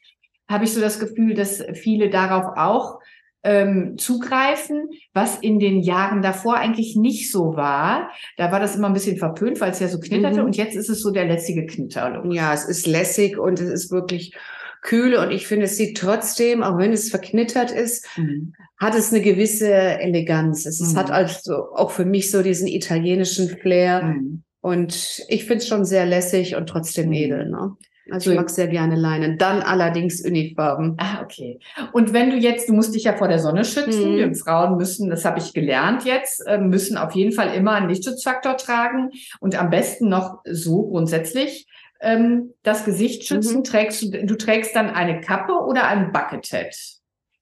habe 0.49 0.65
ich 0.65 0.73
so 0.73 0.81
das 0.81 0.99
Gefühl, 0.99 1.35
dass 1.35 1.63
viele 1.75 2.11
darauf 2.11 2.57
auch 2.57 2.99
ähm, 3.43 3.97
zugreifen, 3.97 4.91
was 5.15 5.39
in 5.39 5.59
den 5.59 5.81
Jahren 5.81 6.21
davor 6.21 6.57
eigentlich 6.57 6.95
nicht 6.97 7.31
so 7.33 7.57
war. 7.57 8.11
Da 8.37 8.53
war 8.53 8.61
das 8.61 8.77
immer 8.77 8.89
ein 8.89 8.93
bisschen 8.93 9.17
verpönt, 9.17 9.61
weil 9.63 9.71
es 9.71 9.81
ja 9.81 9.89
so 9.89 9.99
knitterte 9.99 10.41
Mhm. 10.41 10.47
und 10.47 10.57
jetzt 10.57 10.77
ist 10.77 10.91
es 10.91 11.01
so 11.01 11.11
der 11.11 11.25
lässige 11.27 11.65
Knitterlook. 11.65 12.31
Ja, 12.35 12.53
es 12.53 12.65
ist 12.67 12.87
lässig 12.87 13.39
und 13.39 13.59
es 13.61 13.71
ist 13.71 13.91
wirklich 13.91 14.35
kühl 14.83 15.15
und 15.17 15.31
ich 15.31 15.47
finde, 15.47 15.65
es 15.67 15.77
sieht 15.77 15.97
trotzdem, 15.99 16.63
auch 16.63 16.77
wenn 16.79 16.93
es 16.93 17.09
verknittert 17.11 17.71
ist, 17.71 18.07
Mhm. 18.19 18.53
hat 18.79 18.95
es 18.95 19.11
eine 19.13 19.23
gewisse 19.23 19.73
Eleganz. 19.73 20.67
Es 20.67 20.81
Mhm. 20.81 20.97
hat 20.99 21.11
also 21.11 21.71
auch 21.75 21.91
für 21.93 22.05
mich 22.05 22.31
so 22.31 22.43
diesen 22.43 22.67
italienischen 22.67 23.49
Flair 23.49 24.03
Mhm. 24.03 24.43
Und 24.61 25.23
ich 25.29 25.45
finde 25.45 25.59
es 25.59 25.69
schon 25.69 25.85
sehr 25.85 26.07
lässig 26.07 26.57
und 26.57 26.69
trotzdem 26.69 27.07
Mhm. 27.09 27.13
edel. 27.15 27.49
Ne? 27.51 27.77
Also 28.11 28.25
So- 28.27 28.31
ich 28.33 28.37
mag 28.39 28.51
sehr 28.51 28.67
gerne 28.67 28.97
Leinen. 28.97 29.39
Dann 29.39 29.63
allerdings 29.63 30.21
Unifarben. 30.25 30.97
Ah, 30.99 31.23
okay. 31.23 31.61
Und 31.93 32.13
wenn 32.13 32.31
du 32.31 32.37
jetzt, 32.37 32.69
du 32.69 32.73
musst 32.73 32.95
dich 32.95 33.05
ja 33.05 33.17
vor 33.17 33.29
der 33.29 33.39
Sonne 33.39 33.65
schützen, 33.65 34.13
Mhm. 34.13 34.17
wir 34.17 34.35
Frauen 34.35 34.77
müssen, 34.79 35.09
das 35.11 35.25
habe 35.25 35.39
ich 35.39 35.53
gelernt 35.55 36.05
jetzt, 36.05 36.45
äh, 36.47 36.59
müssen 36.59 36.97
auf 36.97 37.13
jeden 37.13 37.33
Fall 37.33 37.55
immer 37.55 37.73
einen 37.73 37.89
Lichtschutzfaktor 37.89 38.57
tragen 38.57 39.11
und 39.39 39.55
am 39.61 39.71
besten 39.71 40.09
noch 40.09 40.41
so 40.45 40.89
grundsätzlich 40.89 41.67
ähm, 42.03 42.55
das 42.63 42.87
Gesicht 42.87 43.27
schützen. 43.27 43.59
Mhm. 43.59 43.65
Trägst 43.65 44.03
du, 44.03 44.11
du 44.25 44.35
trägst 44.37 44.75
dann 44.75 44.89
eine 44.89 45.21
Kappe 45.21 45.53
oder 45.53 45.87
ein 45.87 46.13
Buckethead? 46.13 46.75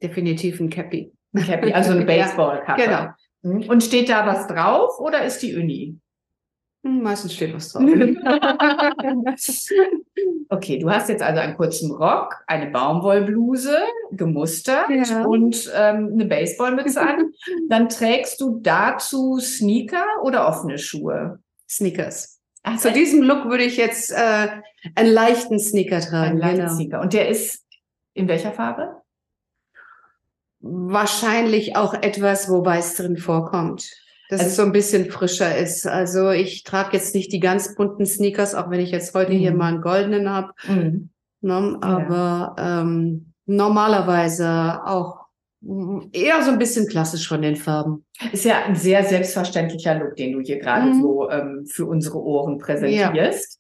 Definitiv 0.02 0.58
ein 0.60 0.68
Cappy. 0.68 1.12
Ein 1.32 1.44
Cappy, 1.44 1.72
also 1.72 1.92
eine 1.92 2.00
Ja, 2.00 2.06
Baseballkappe. 2.24 2.82
genau. 2.82 3.06
Mhm. 3.42 3.68
Und 3.70 3.84
steht 3.84 4.08
da 4.08 4.26
was 4.26 4.48
drauf 4.48 4.98
oder 4.98 5.24
ist 5.24 5.42
die 5.42 5.54
Uni? 5.56 5.96
Hm, 6.84 7.02
Meistens 7.02 7.34
steht 7.34 7.54
was 7.54 7.72
drauf. 7.72 7.82
Okay, 10.50 10.78
du 10.78 10.90
hast 10.90 11.10
jetzt 11.10 11.22
also 11.22 11.40
einen 11.40 11.56
kurzen 11.56 11.90
Rock, 11.90 12.36
eine 12.46 12.70
Baumwollbluse, 12.70 13.76
gemustert 14.12 14.88
Ja. 14.88 15.24
und 15.24 15.70
ähm, 15.74 16.10
eine 16.14 16.24
Baseballmütze 16.24 17.00
an. 17.02 17.32
Dann 17.68 17.88
trägst 17.90 18.40
du 18.40 18.58
dazu 18.62 19.38
Sneaker 19.40 20.04
oder 20.22 20.48
offene 20.48 20.78
Schuhe? 20.78 21.38
Sneakers. 21.68 22.40
Ach, 22.62 22.78
Zu 22.78 22.92
diesem 22.92 23.22
Look 23.22 23.44
würde 23.50 23.64
ich 23.64 23.76
jetzt 23.76 24.10
äh, 24.10 24.48
einen 24.94 25.10
leichten 25.12 25.58
Sneaker 25.58 26.00
tragen. 26.00 26.30
ein 26.32 26.38
leichter 26.38 26.62
genau. 26.64 26.74
Sneaker. 26.74 27.00
Und 27.02 27.12
der 27.12 27.28
ist 27.28 27.66
in 28.14 28.26
welcher 28.26 28.52
Farbe? 28.52 29.02
Wahrscheinlich 30.60 31.76
auch 31.76 31.94
etwas, 31.94 32.48
wo 32.50 32.64
weiß 32.64 32.96
drin 32.96 33.16
vorkommt. 33.18 33.90
Dass 34.28 34.40
Also- 34.40 34.50
es 34.50 34.56
so 34.56 34.62
ein 34.62 34.72
bisschen 34.72 35.10
frischer 35.10 35.56
ist. 35.56 35.86
Also 35.86 36.30
ich 36.30 36.62
trage 36.64 36.96
jetzt 36.96 37.14
nicht 37.14 37.32
die 37.32 37.40
ganz 37.40 37.74
bunten 37.74 38.04
Sneakers, 38.06 38.54
auch 38.54 38.70
wenn 38.70 38.80
ich 38.80 38.90
jetzt 38.90 39.14
heute 39.14 39.32
hier 39.32 39.52
Mhm. 39.52 39.56
mal 39.56 39.72
einen 39.72 39.82
goldenen 39.82 40.28
habe. 40.30 40.52
Mhm. 40.68 41.10
Ne? 41.40 41.78
Aber 41.80 42.54
ähm, 42.58 43.32
normalerweise 43.46 44.80
auch 44.84 45.26
eher 46.12 46.42
so 46.42 46.50
ein 46.52 46.58
bisschen 46.58 46.86
klassisch 46.86 47.26
von 47.26 47.42
den 47.42 47.56
Farben. 47.56 48.04
Ist 48.32 48.44
ja 48.44 48.64
ein 48.64 48.76
sehr 48.76 49.02
selbstverständlicher 49.04 49.94
Look, 49.98 50.14
den 50.16 50.32
du 50.32 50.40
hier 50.40 50.58
gerade 50.58 50.86
Mhm. 50.90 51.00
so 51.00 51.30
ähm, 51.30 51.66
für 51.66 51.86
unsere 51.86 52.20
Ohren 52.22 52.58
präsentierst. 52.58 53.58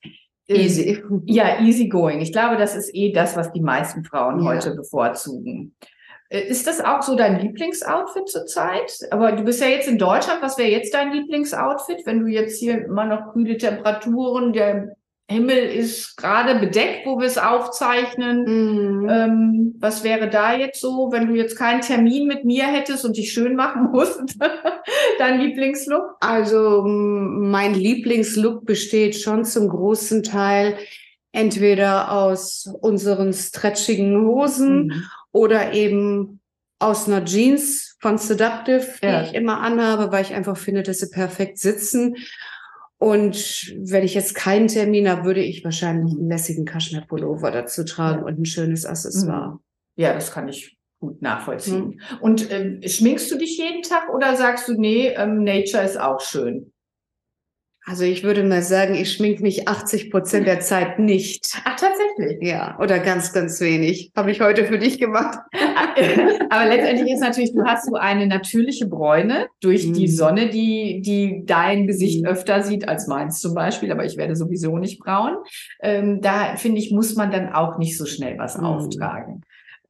Ähm, 0.48 0.56
Easy. 0.60 1.02
Ja, 1.26 1.60
easy 1.60 1.88
going. 1.88 2.20
Ich 2.20 2.32
glaube, 2.32 2.56
das 2.56 2.74
ist 2.76 2.94
eh 2.94 3.12
das, 3.12 3.36
was 3.36 3.52
die 3.52 3.60
meisten 3.60 4.04
Frauen 4.04 4.40
Ja. 4.40 4.46
heute 4.46 4.74
bevorzugen. 4.74 5.74
Äh, 6.28 6.40
Ist 6.48 6.66
das 6.66 6.80
auch 6.80 7.02
so 7.02 7.16
dein 7.16 7.40
Lieblingsoutfit 7.40 8.28
zurzeit? 8.28 8.98
Aber 9.10 9.32
du 9.32 9.44
bist 9.44 9.60
ja 9.60 9.68
jetzt 9.68 9.88
in 9.88 9.98
Deutschland. 9.98 10.42
Was 10.42 10.58
wäre 10.58 10.70
jetzt 10.70 10.94
dein 10.94 11.12
Lieblingsoutfit, 11.12 12.06
wenn 12.06 12.20
du 12.20 12.26
jetzt 12.26 12.58
hier 12.58 12.84
immer 12.84 13.04
noch 13.04 13.32
kühle 13.32 13.56
Temperaturen, 13.56 14.52
der 14.52 14.96
Himmel 15.30 15.58
ist 15.58 16.16
gerade 16.16 16.58
bedeckt, 16.58 17.04
wo 17.04 17.18
wir 17.18 17.26
es 17.26 17.36
aufzeichnen. 17.36 19.02
Mhm. 19.02 19.08
Ähm, 19.10 19.74
was 19.78 20.02
wäre 20.02 20.30
da 20.30 20.54
jetzt 20.54 20.80
so, 20.80 21.12
wenn 21.12 21.26
du 21.28 21.34
jetzt 21.34 21.54
keinen 21.58 21.82
Termin 21.82 22.26
mit 22.26 22.46
mir 22.46 22.64
hättest 22.64 23.04
und 23.04 23.16
dich 23.18 23.30
schön 23.32 23.54
machen 23.54 23.90
musst? 23.92 24.18
Dein 25.18 25.40
Lieblingslook? 25.40 26.16
Also 26.20 26.82
mein 26.86 27.74
Lieblingslook 27.74 28.64
besteht 28.64 29.16
schon 29.16 29.44
zum 29.44 29.68
großen 29.68 30.22
Teil 30.22 30.78
entweder 31.32 32.10
aus 32.10 32.66
unseren 32.80 33.34
stretchigen 33.34 34.26
Hosen 34.26 34.86
Mhm. 34.86 35.04
Oder 35.32 35.72
eben 35.72 36.40
aus 36.80 37.08
einer 37.08 37.24
Jeans 37.24 37.96
von 38.00 38.18
Seductive, 38.18 38.86
die 39.02 39.06
Ja. 39.06 39.22
ich 39.22 39.34
immer 39.34 39.60
anhabe, 39.60 40.12
weil 40.12 40.22
ich 40.22 40.34
einfach 40.34 40.56
finde, 40.56 40.82
dass 40.82 40.98
sie 40.98 41.10
perfekt 41.10 41.58
sitzen. 41.58 42.16
Und 42.98 43.72
wenn 43.80 44.04
ich 44.04 44.14
jetzt 44.14 44.34
keinen 44.34 44.68
Termin 44.68 45.08
habe, 45.08 45.24
würde 45.24 45.42
ich 45.42 45.64
wahrscheinlich 45.64 46.12
einen 46.16 46.28
lässigen 46.28 46.64
Kaschmir-Pullover 46.64 47.50
dazu 47.50 47.84
tragen 47.84 48.20
Ja. 48.20 48.26
und 48.26 48.40
ein 48.40 48.44
schönes 48.44 48.84
Accessoire. 48.86 49.60
Ja, 49.96 50.14
das 50.14 50.32
kann 50.32 50.48
ich 50.48 50.76
gut 51.00 51.22
nachvollziehen. 51.22 52.00
Und 52.20 52.50
ähm, 52.50 52.80
schminkst 52.84 53.30
du 53.30 53.38
dich 53.38 53.56
jeden 53.58 53.82
Tag 53.82 54.12
oder 54.12 54.34
sagst 54.36 54.66
du, 54.68 54.74
nee, 54.74 55.08
ähm, 55.16 55.44
Nature 55.44 55.84
ist 55.84 55.98
auch 56.00 56.20
schön? 56.20 56.72
Also 57.88 58.04
ich 58.04 58.22
würde 58.22 58.44
mal 58.44 58.60
sagen, 58.62 58.94
ich 58.94 59.12
schmink 59.12 59.40
mich 59.40 59.66
80 59.66 60.10
Prozent 60.10 60.46
der 60.46 60.60
Zeit 60.60 60.98
nicht. 60.98 61.58
Ach, 61.64 61.74
tatsächlich. 61.76 62.38
Ja, 62.42 62.78
oder 62.80 62.98
ganz, 62.98 63.32
ganz 63.32 63.60
wenig. 63.62 64.12
Habe 64.14 64.30
ich 64.30 64.40
heute 64.42 64.64
für 64.66 64.78
dich 64.78 64.98
gemacht. 64.98 65.38
Aber 66.50 66.66
letztendlich 66.66 67.12
ist 67.14 67.20
natürlich, 67.20 67.52
du 67.54 67.64
hast 67.64 67.86
so 67.86 67.94
eine 67.94 68.26
natürliche 68.26 68.86
Bräune 68.86 69.46
durch 69.60 69.86
Mhm. 69.86 69.92
die 69.94 70.08
Sonne, 70.08 70.48
die, 70.50 71.00
die 71.04 71.44
dein 71.46 71.86
Gesicht 71.86 72.22
Mhm. 72.22 72.28
öfter 72.28 72.62
sieht 72.62 72.86
als 72.88 73.06
meins 73.06 73.40
zum 73.40 73.54
Beispiel, 73.54 73.90
aber 73.90 74.04
ich 74.04 74.16
werde 74.16 74.36
sowieso 74.36 74.76
nicht 74.76 75.00
braun. 75.00 75.36
Ähm, 75.82 76.20
da 76.20 76.56
finde 76.56 76.78
ich, 76.80 76.90
muss 76.90 77.14
man 77.14 77.30
dann 77.30 77.52
auch 77.52 77.78
nicht 77.78 77.96
so 77.96 78.04
schnell 78.04 78.36
was 78.38 78.58
Mhm. 78.58 78.64
auftragen. 78.64 79.40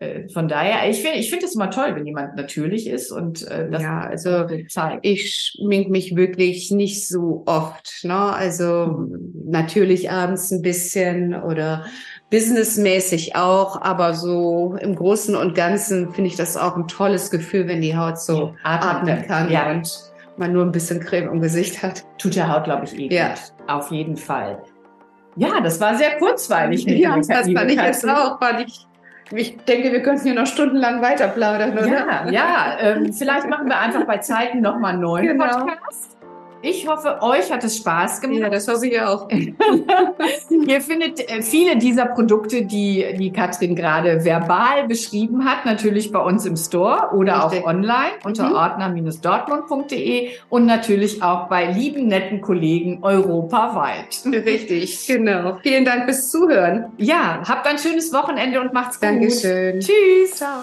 Äh, 0.01 0.28
von 0.28 0.46
daher, 0.46 0.88
ich 0.88 1.03
finde 1.03 1.18
ich 1.18 1.28
finde 1.28 1.46
es 1.46 1.55
immer 1.57 1.70
toll, 1.70 1.94
wenn 1.96 2.07
jemand 2.07 2.36
natürlich 2.36 2.86
ist 2.88 3.11
und 3.11 3.46
äh, 3.49 3.68
das 3.70 3.82
Ja, 3.82 4.01
also 4.01 4.46
so 4.46 4.57
zeigt. 4.68 5.05
ich 5.05 5.53
schmink 5.59 5.90
mich 5.90 6.14
wirklich 6.14 6.70
nicht 6.70 7.09
so 7.09 7.42
oft. 7.46 8.05
Ne? 8.05 8.14
Also 8.14 9.09
natürlich 9.44 10.11
abends 10.11 10.51
ein 10.53 10.62
bisschen 10.62 11.34
oder 11.34 11.84
businessmäßig 12.30 13.34
auch, 13.36 13.80
aber 13.82 14.14
so 14.14 14.76
im 14.80 14.94
Großen 14.94 15.34
und 15.34 15.55
Ganzen 15.57 16.12
finde 16.12 16.28
ich 16.30 16.36
das 16.36 16.57
auch 16.57 16.76
ein 16.76 16.86
tolles 16.86 17.30
Gefühl, 17.30 17.66
wenn 17.66 17.80
die 17.80 17.96
Haut 17.96 18.20
so 18.20 18.55
atmen 18.62 19.22
kann 19.26 19.51
Ja, 19.51 19.70
und 19.70 19.90
man 20.36 20.53
nur 20.53 20.64
ein 20.64 20.70
bisschen 20.72 21.01
Creme 21.01 21.28
im 21.32 21.40
Gesicht 21.40 21.82
hat. 21.82 22.05
tut 22.18 22.36
der 22.36 22.53
Haut, 22.55 22.64
glaube 22.64 22.84
ich, 22.84 22.96
eh 22.96 23.12
Ja. 23.12 23.30
gut. 23.30 23.38
Auf 23.66 23.90
jeden 23.90 24.16
Fall. 24.16 24.62
Ja, 25.36 25.61
das 25.61 25.80
war 25.80 25.96
sehr 25.96 26.16
kurzweilig. 26.18 26.84
Ja, 26.84 27.16
das 27.16 27.26
fand 27.28 27.70
ich 27.70 27.80
jetzt 27.82 28.09
auch. 28.09 28.38
Fand 28.38 28.66
ich, 28.68 28.86
ich 29.33 29.57
denke, 29.64 29.93
wir 29.93 30.03
könnten 30.03 30.24
hier 30.24 30.35
noch 30.35 30.47
stundenlang 30.47 31.03
weiter 31.03 31.29
plaudern, 31.29 31.72
oder? 31.72 31.87
Ja, 31.87 32.31
ja. 32.31 32.76
Ähm, 32.81 33.12
vielleicht 33.12 33.49
machen 33.49 33.68
wir 33.68 33.79
einfach 33.79 34.05
bei 34.05 34.18
Zeiten 34.18 34.61
nochmal 34.61 34.93
einen 34.93 35.03
neuen 35.03 35.26
Genau. 35.26 35.45
Podcast. 35.66 36.16
Ich 36.61 36.88
hoffe, 36.88 37.18
euch 37.22 37.50
hat 37.52 37.62
es 37.64 37.76
Spaß 37.76 38.20
gemacht. 38.20 38.40
Ja, 38.40 38.48
das 38.50 38.66
hoffe 38.68 38.86
ich 38.88 39.00
auch. 39.00 39.28
Ihr 40.66 40.80
findet 40.80 41.20
äh, 41.30 41.40
viele 41.42 41.76
dieser 41.76 42.06
Produkte, 42.06 42.62
die 42.64 43.06
die 43.18 43.30
Katrin 43.32 43.76
gerade 43.76 44.24
verbal 44.24 44.86
beschrieben 44.88 45.44
hat, 45.44 45.64
natürlich 45.64 46.11
bei 46.11 46.18
uns 46.18 46.46
im 46.46 46.56
Store 46.56 47.11
oder 47.14 47.44
Richtig. 47.44 47.64
auch 47.64 47.68
online 47.68 48.12
unter 48.24 48.48
Mhm. 48.48 48.54
ordner-dortmund.de 48.56 50.30
und 50.48 50.66
natürlich 50.66 51.22
auch 51.22 51.48
bei 51.48 51.70
lieben, 51.70 52.06
netten 52.09 52.40
Kollegen 52.40 52.98
europaweit. 53.02 54.20
Richtig, 54.26 55.06
genau. 55.06 55.59
Vielen 55.62 55.84
Dank 55.84 56.04
fürs 56.04 56.30
Zuhören. 56.30 56.86
Ja, 56.98 57.40
habt 57.48 57.66
ein 57.66 57.78
schönes 57.78 58.12
Wochenende 58.12 58.61
und 58.61 58.72
macht's 58.72 58.98
gut. 59.00 59.09
Dankeschön. 59.09 59.80
Tschüss. 59.80 60.34
Ciao. 60.36 60.61